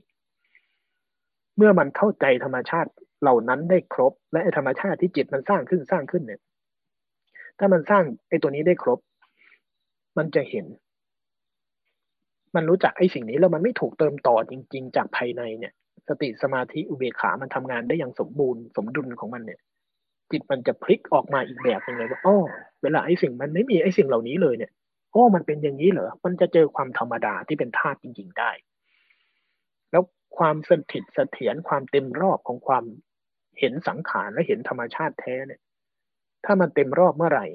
[1.62, 2.90] มื่อมันเข้าใจธรรมชาติ
[3.22, 6.42] เหล่านั้นได้ครบ และธรรมชาติที่จิตมันสร้างขึ้นสร้างขึ้นเนี่ย
[7.60, 9.00] ถ้ามันสร้างไอ้ตัวนี้ได้ครบ
[10.18, 10.66] มันจะเห็น
[12.56, 15.74] มันรู้จักไอ้สิ่งนี้แล้วมันไม่ถูกเติมต่อจริง ๆ จากภายในเนี่ย
[16.08, 19.60] สติสมาธิอุเบกขามันทำงานได้อย่างสมบูรณ์สมดุลของมันเนี่ย
[20.32, 22.38] จิตมันจะพลิกออกมาอีกแบบนึงเลยว่าอ๋อ
[22.84, 24.72] เวลาไอ้สิ่งมันไม่มีไอ้สิ่งเหล่านี้เลยเนี่ย
[25.14, 28.52] อ๋อมันเป็นอย่างนี้เหรอ มันจะเจอความธรรมดาที่เป็นธาตุจริง ๆ ได้
[30.38, 32.86] ความสถิตเสถียรความเต็มรอบของความ
[33.60, 35.62] เห็นสังขารและเห็นธรรมชาติแท้เนี่ย
[36.46, 37.46] ถ้ามันเต็มรอบเมื่อไหร่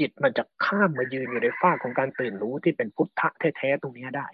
[0.00, 4.26] จิตมันจะข้ามมายืนอยู่ในฝ้าของการตื่นรู้ที่เป็นพุทธะแท้ๆตรงนี้ได้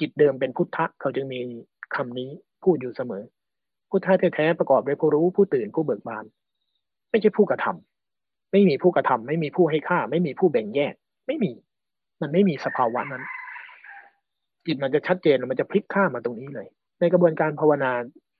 [0.00, 1.40] จิตเดิมเป็นพุทธะเขาจึงมี
[1.94, 2.30] คำนี้
[2.62, 3.24] พูดอยู่เสมอ
[3.90, 6.24] พุทธะแท้ๆประกอบด้วยผู้รู้ผู้ตื่นผู้เบิกบาน
[7.10, 10.94] ไม่ใช่ผู้กระทำไม่มีผู้กระทำไม่มีผู้ให้ค่า ไม่มีผู้แบ่งแยก
[11.26, 11.52] ไม่มี
[12.20, 13.24] มันไม่มีสภาวะนั้น
[14.66, 16.68] จิตมันจะชัดเจนมันจะพลิกข้ามาตรงนี้เลย
[17.02, 17.92] ในกระบวนการภาวนา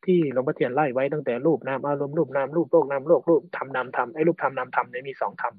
[0.06, 5.54] ที่หลวงพ่อเทียนไล่ไว้ตั้งแต่รูปนามอารมณ์รูปนามรูปโลกนามโลกรูปธรรมนามธรรมไอ้รูปธรรมนามธรรมเนี่ยมีสองธรรม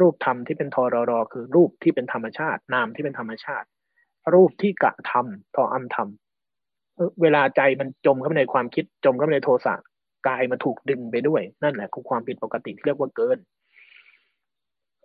[0.00, 3.66] รูปธรรมที่เป็นทอรอรอคือรูปที่เป็นธรรมชาติ นามที่เป็นธรรมชาติ
[4.34, 6.08] รูปที่กะธรรมทออัมธรรม
[7.22, 9.74] เวลาใจมันจมเข้าไปในความคิดจมเข้าไปในโทสะ
[10.28, 13.38] กายมันถูกดึงไปด้วย นั่นแหละคือความผิดปกติที่เรียกว่าเกิน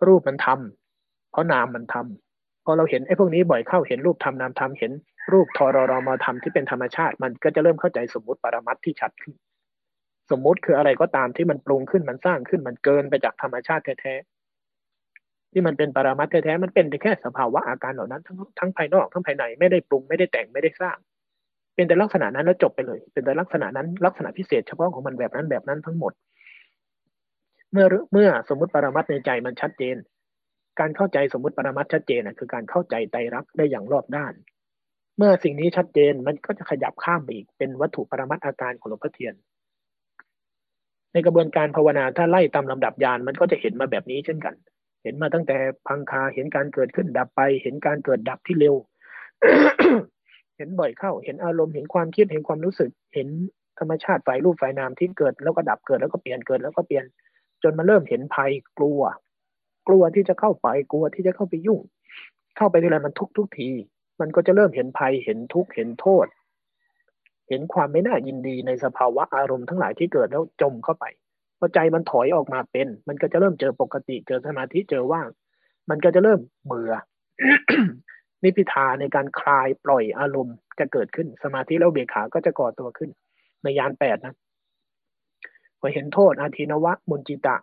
[0.06, 4.92] รูปมันทำเพราะนามมันทำพอเราเห็นไอ้พวกนี้บ่อยเข้าเห็นรูปทำนามทำเห็น
[5.32, 9.34] รูปทรรมาทำที่เป็นธรรมชาติ มันก็จะเริ่มเข้าใจสมมติปรมัตที่ชัดขึ้น
[10.30, 20.96] สมมติคืออะไรก็ตามที่มันปรุงขึ้นมันสร้างขึ้นมันเกินไปจากธรรมชาติแท้ๆที่มันเป็นปรมัตแท้ๆมันเป็นแค่สภาวะอาการเหล่านั้นทั้งทั้งภายนอกทั้งภายในไม่ได้ปรุงไม่ได้แต่งไม่ได้สร้าง
[21.74, 26.12] เป็นแต่ลักษณะนั้นแล้วจบไปเลย เป็นแต่ลักษณะนั้นลักษณะพิเศษเฉพาะของมันแบบนั้นแบบนั้นทั้งหมด
[27.72, 29.96] เมื่อเมื่อสมมติปรมัตในใจมันชัดเจน
[30.80, 34.34] การเข้าใจสมมติปรมัตชัดเจนคือการเข้าใจไตรักได้อย่างรอบด้าน
[35.22, 39.34] เมื่อสิ่งนี้ชัดเจนมันก็จะขยับข้ามไปอีกเป็นวัตถุปรมัตอาการของหลวงพ่อเทียน
[41.12, 44.54] ในกระบวนการภาวนาถ้าไล่ตามลำดับยานมันก็จะเห็นมาแบบนี้เช่นกัน
[45.02, 45.56] เห็นมาตั้งแต่
[45.86, 48.74] พังคาเห็นการเกิดขึ้นดับไป เห็นการเกิดดับที่เร็ว
[50.56, 53.28] เห็นบ่อยเข้า เห็นอารมณ์เห็นความคิดเห็นความรู้สึก เห็น
[53.78, 57.04] ธรรมชาติฝ่ายรูปฝ่ายนามที่เกิดแล้วก็ดับเกิดแล้วก็เปลี่ยนเกิดแล้วก็เปลี่ยน
[57.62, 59.00] จนมาเริ่มเห็นภัยกลัว
[59.88, 61.80] กลัวที่จะเข้าไปกลัวที่จะเข้าไปยุ่ง
[62.56, 63.70] เข้าไปทีไรมันทุกทุกที
[64.20, 66.26] มันก็จะเริ่มเห็นภัยเห็นทุกข์เห็นโทษ
[67.48, 71.04] เห็นความไม่น่ายินดีในสภาวะอารมณ์ทั้งหลายที่เกิดแล้วจมเข้าไป
[71.58, 75.28] พอใจมันถอยออกมาเป็น มันก็จะเริ่มเจอปกติเจอสมาธิเจอว่าง
[75.90, 76.92] มันก็จะเริ่มเบื่อ
[78.42, 83.10] นิพิทาในการคลายปล่อยอารมณ์จะเกิดขึ้น สมาธิแล้วเบียขาก็จะก่อตัวขึ้น
[83.62, 84.34] ในยานแปดนะ
[85.80, 87.56] พอเห็นโทษอาทินวะมุนจิตะ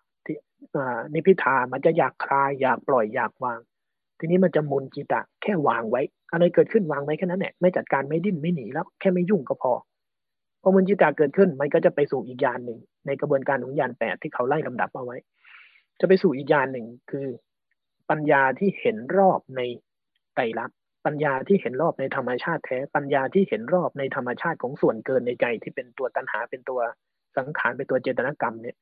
[1.14, 3.60] นิพิทามันจะอยากคลายอยากปล่อยอยากวาง
[4.20, 6.02] ทีนี้มันจะมุนจิตะแค่วางไว้
[6.32, 9.74] อะไรเกิดขึ้นวางไว้แค่นั้นแหละไม่จัดการไม่ดิ้นไม่หนีแล้วแค่ไม่ยุ่งก็พอ
[10.62, 15.18] พอมุนจิตะเกิดขึ้นมันก็จะไปสู่อีกยานหนึ่ง ในกระบวนการของยานแปดที่เขาไล่ลำดับเอาไว้
[16.00, 17.28] จะไปสู่อีกยานหนึ่งคือ
[18.10, 19.62] ปัญญาที่เห็นรอบใน
[20.36, 26.80] ไตรลักษณ์ปัญญาที่เห็นรอบในธรรมชาติแท้ ปัญญาที่เห็นรอบในธรรมชาติของส่วนเกินในใจที่เป็นตัวตัณหาเป็นตัว
[27.38, 28.76] สังขารเป็นตัวเจตนากรรมเนี่ย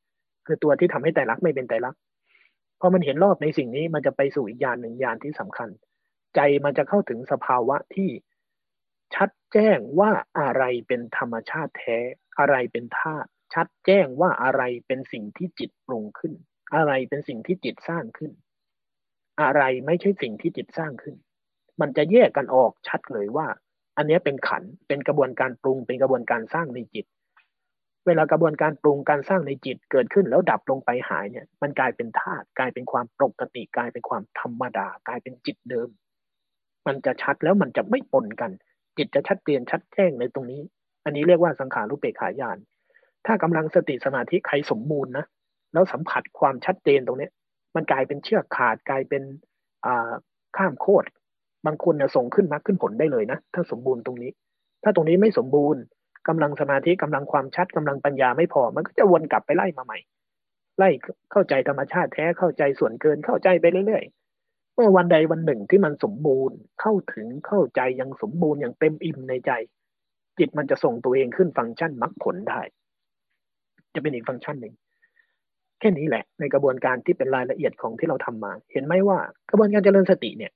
[0.45, 1.99] คือตัวที่ทำให้ไตรลักษณ์ไม่เป็นไตรลักษณ์
[2.79, 5.69] พอมันเห็นรอบในสิ่งนี้มันจะไปสู่อีกยานหนึ่งยานที่สำคัญ
[6.35, 8.09] ใจมันจะเข้าถึงสภาวะที่
[9.15, 11.97] ชัดแจ้งว่าอะไรเป็นธรรมชาติแท้
[12.39, 16.33] อะไรเป็นธาตุชัดแจ้งว่าอะไรเป็นสิ่งที่จิตปรุงขึ้น
[16.75, 18.31] อะไรเป็นสิ่งที่จิตสร้างขึ้น
[19.41, 21.15] อะไรไม่ใช่สิ่งที่จิตสร้างขึ้น
[21.81, 23.47] มันจะแยกกันออกชัดเลยว่า
[23.97, 27.05] อันนี้เป็นขันเป็นกระบวนการปรุงเป็นกระบวนการสร้างในจิต
[28.07, 35.89] เวลากระบวนการปรุงการสร้างในจิตเกิดขึ้นแล้วดับลงไปหายเนี่ย มันกลายเป็นธาตุกลายเป็นความปกติ กลายเป็นความธรรมดา กลายเป็นจิตเดิม
[36.87, 38.51] มันจะชัดแล้วมันจะไม่ปนกัน
[38.97, 40.61] จิตจะชัดเจนชัดแจ้งในตรงนี้
[41.05, 42.57] อันนี้เรียกว่าสังขารุปเปกขายาน
[43.25, 45.25] ถ้ากำลังสติสมาธิใครสมบูรณ์นะ
[45.73, 47.29] แล้วสัมผัสความชัดเจนตรงนี้
[47.75, 49.23] มันกลายเป็นเชือกขาดกลายเป็น
[50.57, 51.07] ข้ามโคตร
[51.65, 54.31] บางคนเนี่ยส่งขึ้นมรรคขึ้นผลได้เลยนะ ถ้าสมบูรณ์ตรงนี้
[54.83, 55.81] ถ้าตรงนี้ไม่สมบูรณ์
[56.27, 59.99] กำลังสมาธิกำลังความชัดกำลังปัญญาไม่พอ มันก็จะวนกลับไปไล่มาใหม่
[60.77, 60.89] ไล่
[61.31, 69.51] เข้าใจธรรมชาติแท้เข้าใจส่วนเกินเข้าใจไปเรื่อยๆเมื่อวันใดวันหนึ่งที่มันสมบูรณ์เข้าถึงเข้าใจยังสมบูรณ์อย่างเต็มอิ่มในใจ
[70.39, 72.61] จิตมันจะส่งตัวเองขึ้นฟังก์ชันมรรคผลได้
[73.93, 74.73] จะเป็นอีกฟังก์ชันหนึ่ง
[75.79, 79.19] แค่นี้แหละ ในกระบวนการที่เป็นรายละเอียดของที่เราทำมา เห็นไหมว่า
[79.49, 80.51] กระบวนการเจริญสติเนี่ย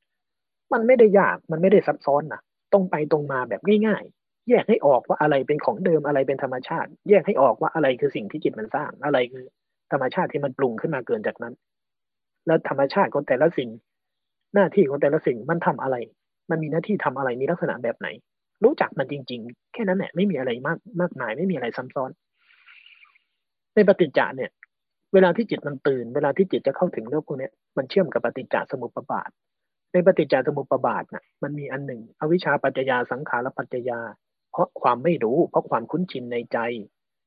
[0.74, 2.42] มันไม่ได้ยากมันไม่ได้ซับซ้อนนะ
[2.74, 4.19] ตรงไปตรงมาแบบง่ายๆ
[4.50, 9.46] แยกให้ออกว่าอะไรเป็นของเดิมอะไรเป็นธรรมชาติ แยกให้ออกว่าอะไรคือสิ่งที่จิตมันสร้าง อะไรคือ
[9.92, 11.54] ธรรมชาติที่มันปรุงขึ้นมาเกินจากนั้น
[12.48, 13.70] แล้วธรรมชาติของแต่ละสิ่ง
[14.54, 15.96] หน้าที่ของแต่ละสิ่งมันทำอะไร
[16.50, 18.08] มันมีหน้าที่ทำอะไรมีลักษณะแบบไหน
[18.64, 22.12] รู้จักมันจริง ๆ แค่นั้นแหละไม่มีอะไรมากมากมายไม่มีอะไรซับซ้อน
[23.76, 24.52] ในปฏิจจ์เนี่ย
[25.14, 29.30] เวลาที่จิตมันตื่น เวลาที่จิตจะเข้าถึงเรื่องพวกนี้มันเชื่อมกับปฏิจจสมุปบาท
[29.92, 34.00] ในปฏิจจสมุปบาทน่ะมันมีอันหนึ่ง อวิชชาปัจจยาสังขารปัจจยา
[34.52, 36.58] เพราะความไม่รู้ เพราะความคุ้นชินในใจ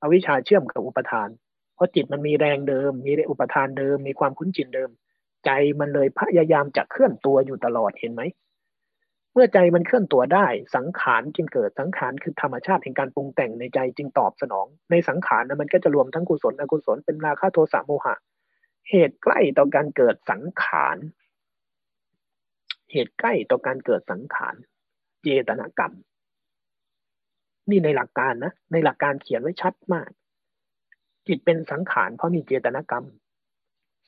[0.02, 1.28] อวิชชาเชื่อมกับอุปทาน
[1.74, 4.90] เพราะจิตมันมีแรงเดิม มีอุปทานเดิม มีความคุ้นชินเดิม
[5.44, 5.50] ใจ
[5.80, 8.22] มันเลยพยายามจะเคลื่อนตัวอยู่ตลอดเห็นไหม
[9.32, 10.46] เมื่อใจมันเคลื่อนตัวได้
[10.76, 18.14] สังขารจึงเกิด สังขารคือธรรมชาติแห่งการปรุงแต่งในใจจึงตอบสนอง ในสังขารนะมันก็จะรวมทั้งกุศลอกุศลเป็นราคะโทสะโมหะ
[18.90, 20.96] เหตุใกล้ต่อการเกิดสังขาร
[22.92, 24.54] เหตุใกล้ต่อการเกิดสังขาร
[25.22, 25.92] เจตนากรรม
[27.70, 30.10] นี่ในหลักการนะ ในหลักการเขียนไว้ชัดมาก
[31.26, 33.04] จิตเป็นสังขารเพราะมีเจตนากรรม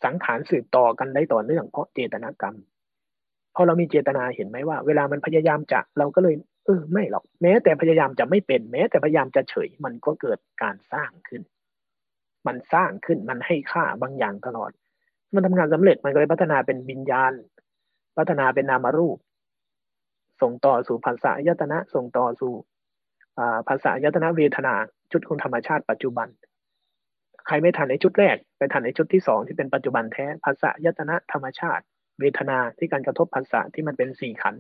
[0.05, 2.57] สังขารสืบต่อกันได้ต่อเนื่องเพราะเจตนากรรม
[3.55, 6.35] พอเรามีเจตนาเห็นไหมว่า เวลามันพยายามจะเราก็เลย
[6.65, 11.43] เออไม่หรอก แม้แต่พยายามจะไม่เป็นแม้ แต่พยายามจะเฉย มันก็เกิดการสร้างขึ้น
[12.47, 14.71] มันสร้างขึ้นมันให้ค่าบางอย่างตลอด
[15.35, 17.33] มันทำงานสำเร็จมันก็เลยพัฒนาเป็นวิญญาณ
[18.19, 19.19] พัฒนาเป็นนามรูป
[20.41, 22.53] ส่งต่อสู่ภาษายตนะส่งต่อสู่
[23.69, 24.75] ภาษายตนะเวทนา
[25.13, 26.29] ชุดของธรรมชาติปัจจุบัน
[27.47, 31.85] ใครไม่ทันในชุดแรก ไปทันในชุดที่สองที่เป็นปัจจุบันแท้ภาษายตนะธรรมชาติ
[32.21, 34.55] เวทนาที่การกระทบภาษาที่มันเป็นสี่ขัน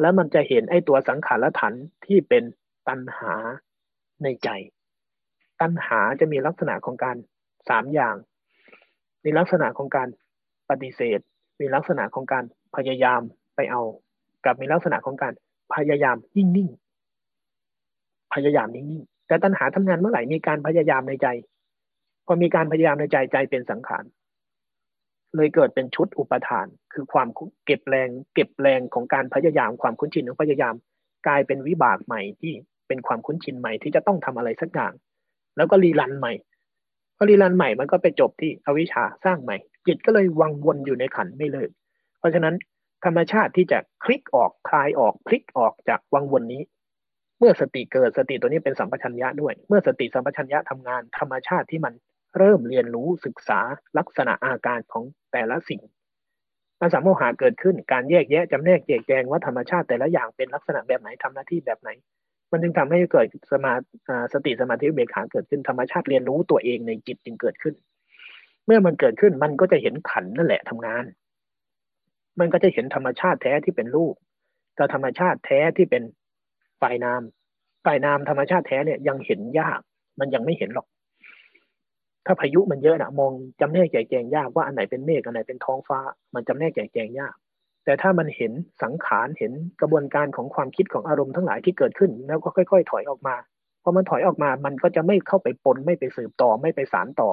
[0.00, 1.74] แล้วมันจะเห็นไอ้ตัวสังขารฐาน
[2.06, 2.44] ที่เป็น
[2.88, 3.34] ตัณหา
[4.22, 4.48] ในใจ
[5.60, 7.16] ตัณหาจะมีลักษณะของการ
[7.68, 8.16] สามอย่าง
[9.24, 10.08] มีลักษณะของการ
[10.70, 11.20] ปฏิเสธ
[11.60, 12.44] มีลักษณะของการ
[12.76, 13.20] พยายาม
[13.56, 13.82] ไปเอา
[14.44, 15.32] กับมีลักษณะของการ
[15.74, 16.68] พยายามยิ่งนิ่ง
[18.34, 21.26] พยายามนิ่งๆแต่ตัณหาทำงานเมื่อไหร่มีการพยายามในใจ
[22.26, 24.04] พอมีการพยายามในใจใจเป็นสังขาร
[25.36, 27.28] เลยเกิดเป็นชุดอุปทาน คือความ
[27.66, 30.74] เก็บแรง เก็บแรงของการพยายามความคุ้นชินของพยายาม
[31.26, 32.52] กลายเป็นวิบากใหม่ที่
[32.88, 34.92] เป็นความคุ้นชินใหม่ที่จะต้องทำอะไรสักอย่าง
[35.56, 36.32] แล้วก็รีรันใหม่
[37.16, 39.56] พอรีรันใหม่มันก็ไปจบที่อวิชชาสร้างใหม่
[39.86, 41.70] จิตก็เลยวังวนอยู่ในขันไม่เลิก
[42.18, 42.54] เพราะฉะนั้น
[43.04, 46.62] ธรรมชาติที่จะคลิกออกคลายออกพลิกออกจากวังวนนี้
[47.42, 51.94] เมื่อสติเกิดสติตัวนี้เป็นสัมปชัญญะด้วย เมื่อสติสัมปชัญญะทำงานธรรมชาติที่มัน
[52.38, 53.60] เริ่มเรียนรู้ศึกษา
[53.98, 55.80] ลักษณะอาการของแต่ละสิ่ง
[56.80, 61.90] มันสามโมหะเกิดขึ้นการแยกแยะจำแนกแยกแยงว่าธรรมชาติแต่ละอย่างเป็นลักษณะแบบไหนทำหน้าที่แบบไหน
[62.50, 63.72] มันจึงทำให้เกิดสมา
[64.32, 67.74] สติสมาธิเบขาเกิดขึ้นธรรมชาติเรียนรู้ตัวเองในจิตจึงเกิดขึ้น
[68.66, 71.04] เมื่อมันเกิดขึ้นมันก็จะเห็นขันนั่นแหละทำงาน
[72.38, 74.14] มันก็จะเห็นธรรมชาติแท้ที่เป็นรูป
[74.78, 76.02] กับธรรมชาติแท้ที่เป็น
[76.82, 77.22] ฝ่ายนาม
[77.84, 79.80] ฝ่ายนามธรรมชาติแท้เนี่ยยังเห็นยาก
[80.20, 80.86] มันยังไม่เห็นหรอก
[82.26, 85.98] ถ้าพายุมันเยอะนะมองจำแนกแจกแจงยากว่าอันไหนเป็นเมฆอันไหนเป็นท้องฟ้า
[86.34, 87.34] มันจำแนกแจกแจงยาก
[87.84, 88.52] แต่ถ้ามันเห็น
[88.82, 93.34] สังขารเห็นกระบวนการของความคิดของอารมณ์ทั้งหลายที่เกิดขึ้น แล้วก็ค่อย ๆ ถอยออกมา
[93.82, 97.30] พอมันถอยออกมา มันก็จะไม่เข้าไปปนไม่ไปสืบต่อไม่ไปสารต่อ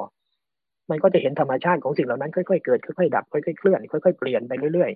[0.89, 4.91] มันก็จะเห็นธรรมชาติของสิ่งเหล่านั้นค่อยๆเกิดค่อยๆดับค่อยๆเคลื่อนค่อยๆเปลี่ยนไปเรื่อย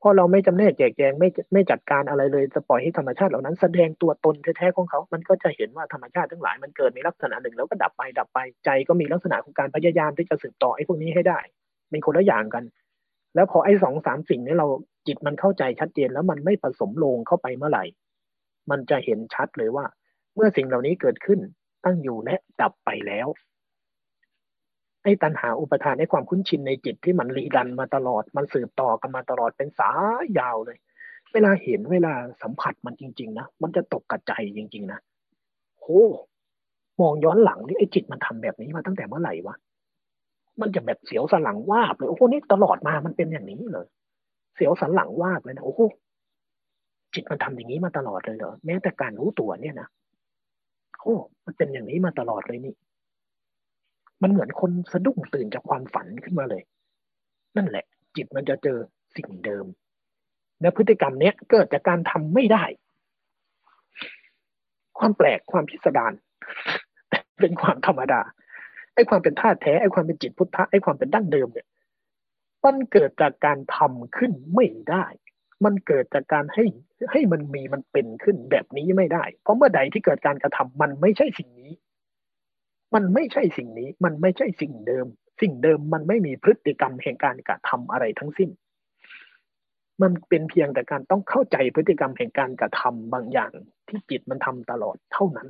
[0.00, 11.38] พราะเราไม่จำแนกแจกแจงไม่ไม่จัดการอะไรเลยจะปล่อยให้ธรรมชาติเหล่านั้นแสดงตัวตนแท้ๆของเขา มันก็จะเห็นว่าธรรมชาติทั้งหลายมันเกิดในลักษณะหนึ่งแล้วก็ดับไปดับไปใจก็มีลักษณะของการพยายามที่จะสืบต่อไอ้พวกนี้ให้ได้
[11.90, 12.64] เป็นคนละอย่างกัน
[13.34, 14.66] แล้วพอไอ้สองสามสิ่งนี้เรา
[15.06, 17.84] จิตมันเข้าใจชัดเจนแล้วมันไม่ผสมลงเข้าไปเมื่อไหร่
[18.70, 19.84] มันจะเห็นชัดเลยว่า
[20.34, 21.40] เมื่อสิ่งเหล่านี้เกิดขึ้น
[21.84, 23.28] ตั้งอยู่และดับไปแล้ว
[25.02, 29.90] ไอ้ตัณหาอุปทานไอ้ความคุ้นชินในจิตที่มันรีดันมาตลอด มันสืบต่อกันมาตลอดเป็นสา
[30.22, 30.78] ยยาวเลย
[31.32, 35.00] เวลาเห็นเวลาสัมผัสมันจริง ๆ นะมันจะตกกระใจจริง ๆ นะ
[35.80, 35.86] โห
[37.00, 39.56] มองย้อนหลังนี่ไอ้จิตมันทำแบบนี้มาตั้งแต่เมื่อไหร่วะ
[40.60, 43.86] มันจะแบบเสียวสันหลังวาบเลยโอ้โหนี่ตลอดมามันเป็นอย่างนี้เลย
[44.54, 45.80] เสียวสันหลังวาบเลยนะโอ้โห
[47.14, 49.88] จิตมันทำอย่างนี้มาตลอดเลยเหรอแม้แต่การรู้ตัวเนี่ยนะ
[51.02, 52.74] โอ้มันเป็นอย่างนี้มาตลอดเลยนี่
[54.22, 56.62] มันเหมือนคนสะดุ้งตื่นจากความฝันขึ้นมาเลย
[57.56, 57.84] นั่นแหละ
[58.16, 58.78] จิตมันจะเจอ
[59.16, 59.66] สิ่งเดิม
[60.60, 62.64] และพฤติกรรมเนี้ยเกิดจากการทำไม่ได้
[64.98, 66.12] ความแปลกความพิสดาร
[67.40, 68.20] เป็นความธรรมดา
[68.94, 71.66] ไอ้ความเป็นธาตุแท้ไอ้ความเป็นจิตพุทธะไอ้ความเป็นดั้งเดิมเนี่ย
[72.64, 75.04] มันเกิดจากการทำขึ้นไม่ได้
[75.64, 76.64] มันเกิดจากการให้
[77.10, 81.72] ให้มันมีมันเป็นขึ้นแบบนี้ไม่ได้ เพราะเมื่อใดที่เกิดการกระทำมันไม่ใช่สิ่งนี้
[82.94, 85.06] มันไม่ใช่สิ่งนี้มันไม่ใช่สิ่งเดิม
[85.40, 88.50] สิ่งเดิมมันไม่มีพฤติกรรมแห่งการกระทำอะไรทั้งสิ้น
[90.02, 93.52] มันเป็นเพียงแต่การต้องเข้าใจพฤติกรรมแห่งการกระทำบางอย่าง
[93.88, 95.48] ที่จิตมันทำตลอดเท่านั้น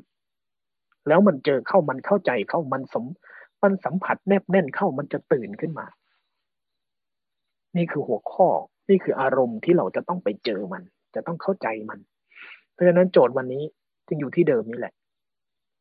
[1.08, 3.04] แล้วมันเจอเข้ามันเข้าใจเข้ามันสม
[3.62, 5.86] มันสัมผัสแนบแน่นเข้ามันจะตื่นขึ้นมา
[7.76, 8.48] นี่คือหัวข้อ
[8.88, 10.82] นี่คืออารมณ์ที่เราจะต้องไปเจอมัน
[11.14, 11.98] จะต้องเข้าใจมัน
[12.72, 13.62] เพราะฉะนั้นโจทย์วันนี้
[14.06, 14.94] จึงอยู่ที่เดิมนี่แหละ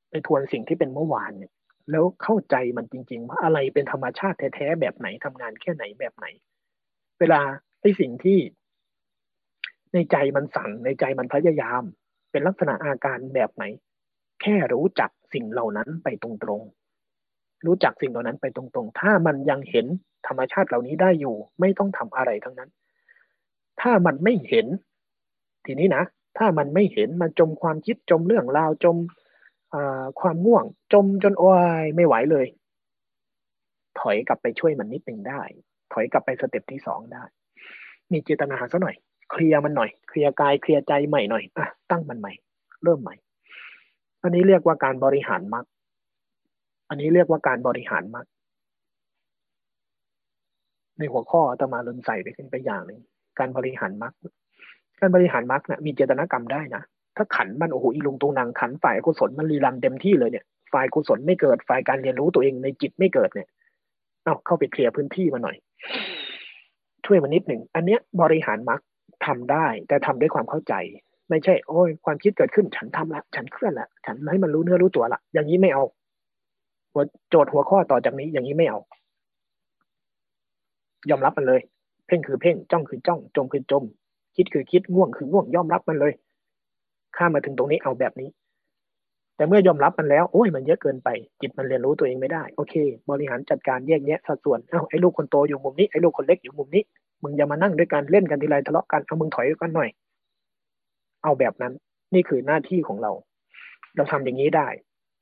[0.09, 1.51] ไปทวนสิ่งที่เป็นเมื่อวานเนี่ย
[1.91, 6.25] แล้วเข้าใจมันจริง ๆ ว่าอะไรเป็นธรรมชาติแท้ๆแบบไหนทำงานแค่ไหนแบบไหน
[7.19, 7.41] เวลา
[7.81, 8.39] ไอ้สิ่งที่
[9.93, 11.83] ในใจมันสั่งในใจมันพยายาม
[12.31, 13.63] เป็นลักษณะอาการแบบไหน
[14.41, 16.29] แค่รู้จักสิ่งเหล่านั้นไปตร
[16.59, 19.85] งๆรู้จักสิ่งเหล่านั้นไปตรงๆ ถ้ามันยังเห็น
[20.27, 22.69] ธรรมชาติเหล่านี้ได้อยู่ ไม่ต้องทำอะไรทั้งนั้น
[23.81, 24.67] ถ้ามันไม่เห็น
[25.65, 26.03] ทีนี้นะ
[26.37, 28.95] ถ้ามันไม่เห็นมันจมความคิดจมเรื่องราวจม
[30.19, 31.51] ความง่วง จมจนโอ้
[31.81, 32.47] ยไม่ไหวเลย
[33.99, 35.41] ถอยกลับไปช่วยมันนิดหนึ่งได้
[35.93, 37.23] ถอยกลับไปสเต็ปที่สองได้
[38.11, 38.95] มีเจตนาซะหน่อย
[39.31, 42.33] เคลียร์มันหน่อย เคลียร์กายเคลียร์ใจใหม่หน่อยอะตั้งมันใหม่
[42.83, 43.15] เริ่มใหม่
[44.23, 45.65] อันนี้เรียกว่าการบริหารมรรค
[46.89, 48.25] อันนี้เรียกว่าการบริหารมรรค
[50.97, 52.99] ในหัวข้อตมาลืมใส่ไปขึ้นไปอย่างหนึ่ง
[53.39, 54.13] การบริหารมรรค
[54.99, 56.83] การบริหารมรรคเนี่ยมีเจตนากรรมได้นะ
[57.19, 63.47] ถ้าขันมันโอ้โหอีลุงตุงนางขันฝ่ายกุศลมันรีรันเต็มที่เลยเนี่ย ฝ่ายกุศลไม่เกิด ฝ่ายการเรียนรู้ตัวเองในจิตไม่เกิดเนี่ย
[64.23, 65.55] เอาเข้าไปเคลียร์พื้นที่มาหน่อย
[67.05, 68.81] ช่วยมานิดหนึ่ง อันเนี้ยบริหารมรรค
[69.25, 70.73] ทำได้ แต่ทำด้วยความเข้าใจ
[71.29, 75.83] ไม่ใช่ โอ้ย ความคิดเกิดขึ้น ฉันทำละ ฉันเคลื่อนละ ฉันให้มันรู้เนื้อรู้ตัวละ อย่างนี้ไม่เอา
[76.93, 78.79] หัวโจทย์หัวข้อต่อจากนี้ อย่างนี้ไม่เอา
[81.09, 81.61] ยอมรับมันเลย
[82.07, 83.83] เพ่งคือเพ่ง จ้องคือจ้อง จมคือจม
[84.35, 86.13] คิดคือคิด ง่วงคือง่วง ยอมรับมันเลย
[87.17, 88.29] ข้ามาถึงตรงนี้เอาแบบนี้
[89.35, 91.09] แต่เมื่อยอมรับมันแล้วโอ้ยมันเยอะเกินไป
[91.41, 92.73] จิตมันเรียนรู้ตัวเองไม่ได้ โอเค
[93.09, 96.83] บริหารจัดการแยกแยะสัดส่วนเอ้าไอ้ลูกคนโตอยู่มุมนี้ไอ้ลูกคนเล็กอยู่มุมนี้
[97.23, 99.89] มึงอย่ามานั่งด้วยกันเล่นกันทีไรทะเลาะกันเอามึงถอยกันหน่อย
[101.23, 101.73] เอาแบบนั้น
[102.13, 103.11] นี่คือหน้าที่ของเรา
[103.95, 104.67] เราทำอย่างนี้ได้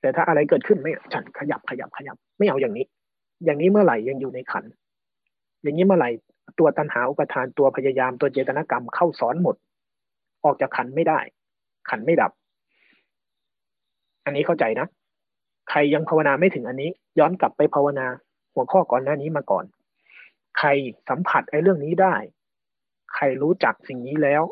[0.01, 2.85] แต่ถ้าอะไรเกิดขึ้นไม่ฉันขยับขยับขยับ ไม่เอาอย่างนี้
[3.45, 4.65] อย่างนี้เมื่อไหร่ยังอยู่ในขัน
[5.63, 6.09] อย่างนี้เมื่อไหร่
[6.59, 9.55] ตัวตัณหาอุปทานตัวพยายามตัวเจตนากรรมเข้าสอนหมด
[10.45, 11.19] ออกจากขันไม่ได้
[11.89, 12.31] ขันไม่ดับ
[14.25, 14.87] อันนี้เข้าใจนะ
[15.69, 18.07] ใครยังภาวนาไม่ถึงอันนี้ ย้อนกลับไปภาวนา
[18.53, 19.65] หัวข้อก่อนหน้านี้มาก่อน
[20.57, 20.69] ใคร
[21.09, 22.15] สัมผัสไอ้เรื่องนี้ได้
[23.13, 24.43] ใครรู้จักสิ่งนี้แล้ว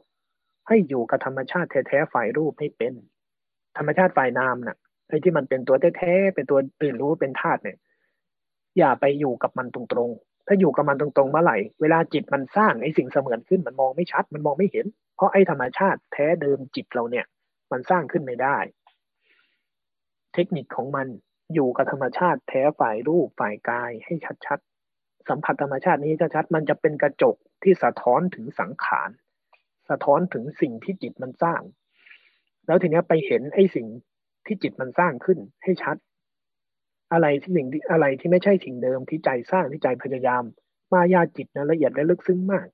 [0.68, 2.94] ให้อยู่กับธรรมชาติแท้ๆฝ่ายรูปให้เป็น
[3.78, 4.78] ธรรมชาติฝ่ายนามนะ่ะ
[5.08, 7.78] ไอ้ที่มันเป็นตัวแท้ๆเป็นตัวตื่นรู้เป็นธาตุเนี่ย
[8.78, 17.26] อย่าไปอยู่กับมันตรงๆ ถ้าอยู่กับมันตรงๆเมื่อไหร่ เวลาจิตมันสร้างไอ้สิ่งเสมือนขึ้นมันมองไม่ชัด มันมองไม่เห็น เพราะไอ้ธรรมชาติแท้เดิมจิตเราเนี่ย
[17.72, 18.57] มันสร้างขึ้นไม่ได้
[20.34, 21.07] เทคนิคของมัน
[21.53, 24.13] อยู่กับธรรมชาติแท้ฝ่ายรูปฝ่ายกายให้
[24.45, 29.09] ชัดๆ สัมผัสธรรมชาตินี้ชัดๆมันจะเป็นกระจกที่สะท้อนถึงสังขาร
[29.89, 31.61] สะท้อนถึงสิ่งที่จิตมันสร้าง
[32.68, 33.88] แล้วทีนี้ไปเห็นไอ้สิ่ง
[34.45, 35.97] ที่จิตมันสร้างขึ้นให้ชัด
[37.13, 40.43] อะไรที่สิ่งอะไรที่ไม่ใช่สิ่งเดิมที่ใจสร้างที่ใจพยายาม
[40.93, 42.68] มายาจิตนะละเอียดและลึกซึ้งมาก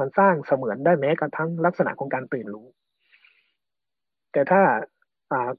[0.00, 2.66] มันสร้างเสมือนได้แม้กระทั่งลักษณะของการตื่นรู้
[4.32, 4.62] แต่ถ้า
[5.32, 5.50] อ่า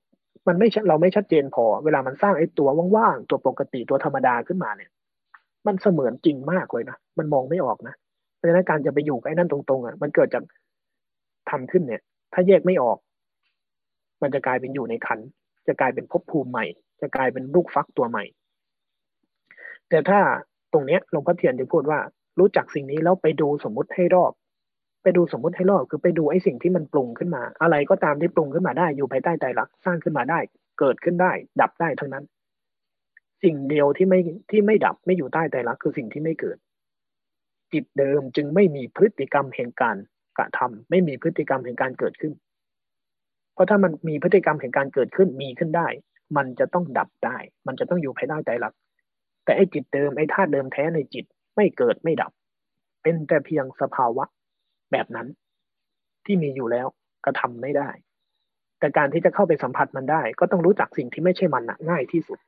[0.47, 4.91] มันไม่เราไม่ชัดเจนพอ เวลามันสร้างไอ้ตัวว่างๆตัวปกติตัวธรรมดาขึ้นมาเนี่ย
[5.67, 7.95] มันเสมือนจริงมากเลยนะมันมองไม่ออกนะ
[8.35, 10.43] เพราะฉะนั้นการจะไปอยู่กับไอ้นั่นตรงๆอะมันเกิดจาก
[11.49, 12.01] ทำขึ้นเนี่ย
[12.33, 12.97] ถ้าแยกไม่ออก
[14.21, 15.19] มันจะกลายเป็นอยู่ในขัน
[15.67, 16.65] จะกลายเป็นภพภูมิใหม่
[17.01, 18.23] จะกลายเป็นลูกฟักตัวใหม่
[19.89, 20.19] แต่ถ้า
[20.73, 21.99] ตรงเนี้ยหลวงพ่อเทียนจะพูดว่า
[22.39, 24.31] รู้จักสิ่งนี้แล้วไปดูสมมุติให้รอบ
[25.03, 30.39] ไปดูสมมุติให้รอบคือไปดูไอ้สิ่งที่มันปรุงขึ้นมา อะไรก็ตามที่ปรุงขึ้นมาได้อยู่ภายใต้ใจรักสร้างขึ้นมาได้
[30.79, 32.25] เกิดขึ้นได้ ดับได้ทั้งนั้น
[33.43, 34.19] สิ่งเดียวที่ไม่
[34.51, 36.57] ที่ไม่ดับไม่อยู่ใต้ใจรักคือสิ่งที่ไม่เกิด
[37.73, 39.97] จิตเดิมจึงไม่มีพฤติกรรมแห่งการ
[40.37, 42.33] กระทำไม่มีพฤติกรรมแห่งการเกิดขึ้น
[43.53, 45.87] เพราะถ้ามันมีพฤติกรรมแห่งการเกิดขึ้นมีขึ้นได้
[46.37, 48.73] มันจะต้องดับได้ มันจะต้องอยู่ภายใต้ใจรัก
[49.45, 51.25] แต่ไอ้จิตเดิมไอ้ธาตุเดิมแท้ในจิต
[51.55, 52.31] ไม่เกิดไม่ดับ
[53.03, 54.25] เป็นแต่เพียงสภาวะ
[54.91, 55.27] แบบนั้น
[56.25, 56.87] ที่มีอยู่แล้ว
[57.25, 57.89] กระทาไม่ได้
[58.79, 62.39] แต่การที่จะเข้าไปสัมผัสมันได้ ก็ต้องรู้จักสิ่งที่ไม่ใช่มันนะง่ายที่สุด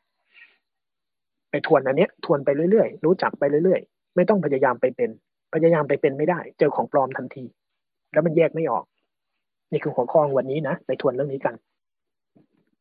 [1.49, 5.09] ไปทวนอันเนี้ย ทวนไปเรื่อยๆรู้จักไปเรื่อยๆ ไม่ต้องพยายามไปเป็น
[5.53, 7.45] พยายามไปเป็นไม่ได้ เจอของปลอมทันที
[8.11, 8.85] แล้วมันแยกไม่ออก
[9.71, 11.55] นี่คือหัวข้อวันนี้นะไปทวนเรื่องนี้กัน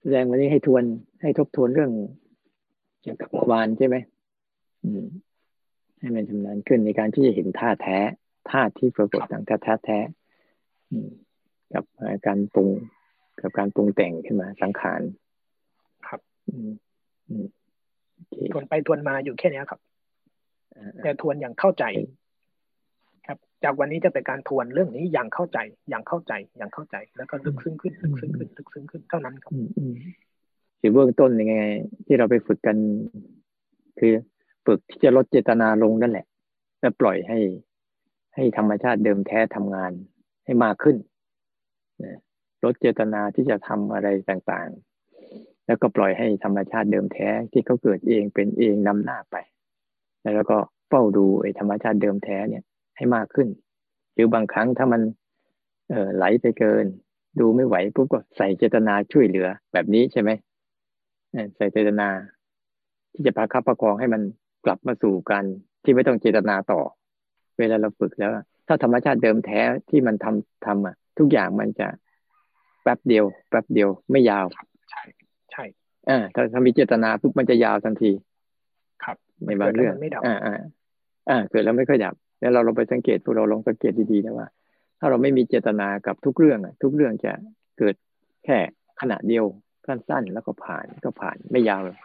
[0.00, 0.84] แสดงวันนี้ให้ทวน
[1.22, 1.90] ให้ทบทวนเรื่อง
[3.02, 3.96] เกี่ยวกับเมื่อวานใช่ไหม
[4.84, 5.04] อืม
[6.02, 7.98] ให้มันชำนาญขึ้นในการที่จะเห็นท่าแท้
[8.50, 9.98] ท่าที่ปรากฏทางท่าแท้แท้
[11.74, 11.84] กับ
[12.26, 12.70] การปรุง
[13.40, 15.00] กับการปรุงแต่งขึ้นมาสังขาร
[16.08, 16.70] ครับอืม
[18.52, 19.80] ทวนไปทวนมาอยู่แค่นี้ครับ
[21.02, 21.84] แต่ทวนอย่างเข้าใจ
[23.26, 29.52] ครับ จากวันนี้จะเป็นการทวนเรื่องนี้อย่างเข้าใจ อย่างเข้าใจ อย่างเข้าใจ แล้วก็ลึกซึ้งขึ้น ลึกซึ้งขึ้น ลึกซึ้งขึ้นเท่านั้นครับ
[30.80, 31.56] คือเบื้องต้นยังไง
[32.06, 32.76] ที่เราไปฝึกกัน
[33.98, 34.12] คือ
[34.66, 36.26] ฝึกที่จะลดเจตนาลงนั่นแหละ
[36.80, 37.38] แล้วปล่อยให้
[38.34, 39.92] ให้ธรรมชาติเดิมแท้ทำงาน
[40.44, 40.96] ให้มากขึ้น
[42.64, 49.36] ลดเจตนาที่จะทำอะไรต่างๆ แล้วก็ปล่อยให้ธรรมชาติเดิมแท้ที่เขาเกิดเองเป็นเองนำหน้าไป
[50.22, 50.58] แล้วก็
[50.88, 52.64] เฝ้าดูไอ้ธรรมชาติเดิมแท้เนี่ย
[52.96, 53.48] ให้มากขึ้น
[54.14, 55.02] หรือบางครั้งถ้ามัน
[55.90, 56.86] เออไหลไปเกิน
[57.40, 60.30] ดูไม่ไหวปุ๊บก็ใส่เจตนาช่วยเหลือแบบนี้ใช่ไหม
[61.56, 62.08] ใส่เจตนา
[63.12, 64.22] ที่จะพาคับประคองให้มัน
[64.64, 65.44] กลับมาสู่กัน
[65.84, 66.80] ที่ไม่ต้องเจตนาต่อ
[67.58, 68.30] เวลาเราฝึกแล้ว
[68.68, 69.60] ถ้าธรรมชาติเดิมแท้
[69.90, 71.88] ที่มันทำทำอะ ทุกอย่างมันจะ
[72.82, 74.46] แป๊บเดียว แป๊บเดียวไม่ยาว
[74.90, 75.02] ใช่
[75.50, 75.64] ใช่
[76.08, 78.10] อ่าถ้าถ้ามีเจตนาปุ๊บมันจะยาวทันที
[79.04, 79.94] ครับในบางเรื่อง
[80.26, 80.60] อ่าอ่า
[81.30, 84.48] อ่าเกิดแล้วไม่ค่อยดับ แล้วเราลองไปสังเกตพวกเราลองสังเกตดีๆนะว่า
[84.98, 87.32] ถ้าเราไม่มีเจตนากับทุกเรื่องอะ ทุกเรื่องจะ
[87.78, 87.94] เกิด
[88.44, 88.58] แค่
[89.00, 89.44] ขณะเดียว
[89.86, 91.98] สั้นๆแล้วก็ผ่านก็ผ่านไม่ยาวเลย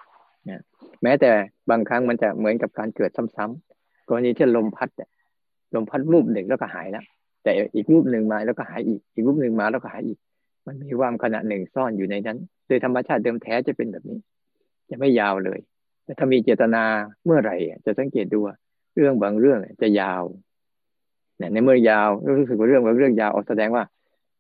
[0.50, 0.62] นะ
[1.04, 1.32] แม้แต่
[1.70, 4.90] บางครั้งมันจะเหมือนกับการเกิดซ้ำๆกรณีที่ลมพัด
[5.76, 7.06] ลมพัดรูปหนึ่งแล้วก็หายแล้ว
[7.44, 10.18] แต่อีกรูปหนึ่งมาแล้วก็หายอีก อีกรูปหนึ่งมาแล้วก็หายอีก
[10.66, 12.38] มันมีความขณะหนึ่งซ่อนอยู่ในนั้น
[12.68, 14.20] โดยธรรมชาติเดิมแท้จะเป็นแบบนี้
[14.90, 15.60] จะไม่ยาวเลย
[16.04, 16.84] แต่ถ้ามีเจตนา
[17.26, 18.40] เมื่อไหร่จะสังเกตดู
[18.96, 20.24] เรื่องบางเรื่องจะยาว
[21.38, 23.84] เนี่ยในเมื่อยาวรู้สึกว่าเรื่องบางเรื่องยาวออแสดงว่า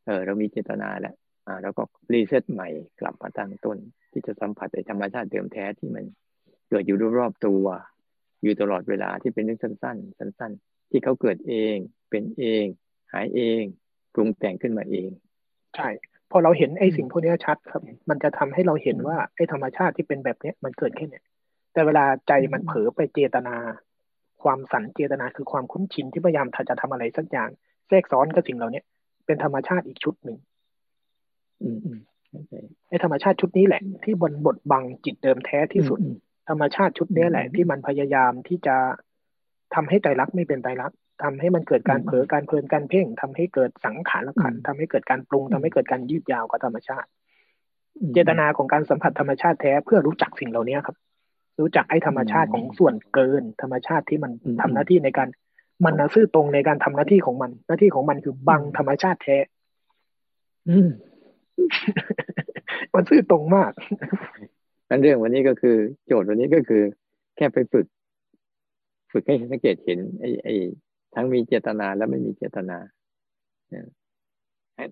[0.05, 1.15] เออเรามีเจตนาแล้ว
[1.63, 1.83] แล้วก็
[2.13, 2.67] รีเซ็ตใหม่
[2.99, 3.77] กลับมาตั้งต้น
[4.11, 6.05] ที่จะสัมผัสในธรรมชาติเดิมแท้ที่มัน
[6.69, 7.65] เกิดอยู่รอบๆตัว
[8.43, 11.75] อยู่ตลอดเวลาที่เป็นเรื่องสั้น ๆ สั้น ๆ ที่เขาเกิดเอง
[12.09, 12.65] เป็นเอง
[13.13, 13.63] หายเอง
[14.13, 15.09] ปรุงแต่งขึ้นมาเอง
[15.75, 15.89] ใช่
[16.31, 21.23] พอเราเห็นไอ้สิ่งพวกนี้ชัดครับ มันจะทำให้เราเห็นว่าไอ้ธรรมชาติที่เป็นแบบเนี้ยมันเกิดแค่เนี้ย
[21.73, 23.55] แต่เวลาใจมันเผลอไปเจตนา
[24.43, 27.49] ความสันเจตนาคือความคุ้นชินที่พยายามจะทำอะไรสักอย่าง
[27.87, 28.81] แทรกซ้อนกับสิ่งเหล่านี้
[29.25, 30.37] เป็นธรรมชาติอีกชุดหนึ่ง
[32.87, 35.99] ไอ้ธรรมชาติชุดนี้แหละ ที่บนบทบังจิตเดิมแท้ที่สุด
[36.49, 38.75] ธรรมชาติชุดนี้แหละ ที่มันพยายามที่จะ
[39.75, 40.91] ทำให้ใจรักไม่เป็นใจรัก
[41.23, 47.09] ทำให้มันเกิดการเผลอการเพลินการเพ่งทำให้เกิดสังขารขันทำให้เกิดการปรุงทำให้เกิดการยืดยาวกับธรรมชาติ
[48.13, 50.97] เจตนาของการสัมผัสธรรมชาติแท้เพื่อรู้จักสิ่งเหล่านี้ครับ
[51.59, 54.31] รู้จักไอ้ธรรมชาติของส่วนเกิน ธรรมชาติที่มัน
[54.61, 55.27] ทำหน้าที่ในการ
[55.85, 59.37] มันนะซื่อตรงในการทำหน้าที่ของมัน หน้าที่ของมันคือบังธรรมชาติแท้
[60.69, 60.77] อื
[62.93, 63.71] มันซื่อตรงมาก
[64.89, 66.83] นันเรื่องวันนี้ก็คือ โจทย์วันนี้ก็คือ
[67.37, 67.85] แค่ไปฝึก
[69.11, 70.55] ฝึกให้สังเกตเห็นไอ้ไอ้
[71.15, 72.77] ทั้งมีเจตนาและไม่มีเจตนา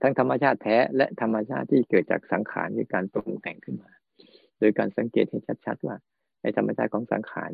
[0.01, 3.91] ทั้งธรรมชาติแท้และธรรมชาติที่เกิดจากสังขารคือการปรุงแต่งขึ้นมา
[4.59, 5.95] โดยการสังเกตให้ชัดๆว่า
[6.41, 7.51] ในธรรมชาติของสังขาร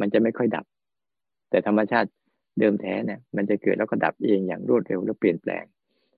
[0.00, 0.66] มันจะไม่ค่อยดับ
[1.50, 2.08] แต่ธรรมชาติ
[2.58, 5.64] เดิมแท้เนี่ย มันจะเกิดแล้วก็ดับเองอย่างรวดเร็วและเปลี่ยนแปลง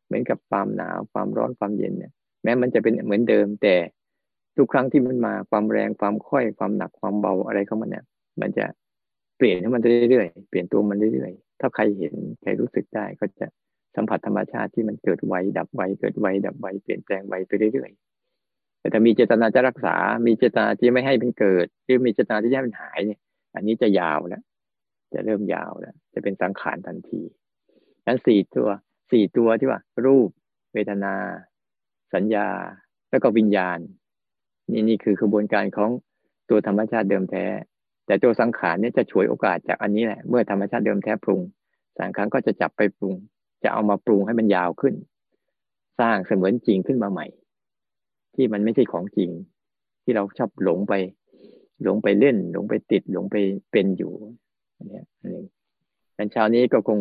[0.07, 2.13] เหมือนกับความหนาวความร้อนความเย็นเนี่ย
[2.45, 3.75] แม้มันจะเป็นเหมือนเดิม แต่
[4.57, 8.05] ทุกครั้งที่มันมาความแรงความค่อยความหนักความเบาอะไรเข้ามาเนี่ย
[8.41, 8.67] มันจะ
[9.37, 13.47] เปลี่ยนให้มันเรื่อยๆเปลี่ยนตัวมันเรื่อยๆถ้าใครเห็นใครรู้สึกได้ก็จะ
[13.97, 23.21] สัมผัสธรรมชาติที่มันเกิดไวดับไวเกิดไวดับไวเปลี่ยนแปลงไวไปเรื่อยๆแต่ถ้ามีเจตนาจะรักษา มีเจตนาที่ไม่ให้มันเกิด หรือมีเจตนาที่จะให้มันหายเนี่ย
[23.55, 24.43] อันนี้จะยาวแล้ว
[25.15, 27.23] จะเริ่มยาวแล้วจะเป็นสังขารทันที
[28.07, 28.69] นั้นสี่ตัว
[29.11, 30.29] สี่ตัวที่ว่า รูป
[30.73, 31.15] เวทนา
[32.15, 32.49] สัญญา
[33.11, 33.79] แล้วก็วิญญาณ
[34.73, 35.91] นี่นี่คือกระบวนการของ
[36.51, 37.45] ตัวธรรมชาติเดิมแท้
[38.07, 41.41] แต่ตัวสังขารเนี่ยจะฉวยโอกาสจากอันนี้แหละเมื่อธรรมชาติเดิมแท้ปรุง
[41.99, 43.15] สังขารก็จะจับไปปรุง
[43.63, 44.95] จะเอามาปรุงให้มันยาวขึ้น
[46.01, 47.27] สร้างเสมือนจริงขึ้นมาใหม่
[48.35, 49.31] ที่มันไม่ใช่ของจริง
[50.03, 50.95] ที่เราชอบหลงไป
[51.83, 53.37] หลงไปเล่น หลงไปติดหลงไป
[53.71, 54.13] เป็นอยู่
[54.77, 55.45] อันนี้อันนี้
[56.15, 56.99] แต่เช้านี้ก็คง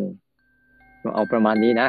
[1.16, 1.88] เอาประมาณนี้นะ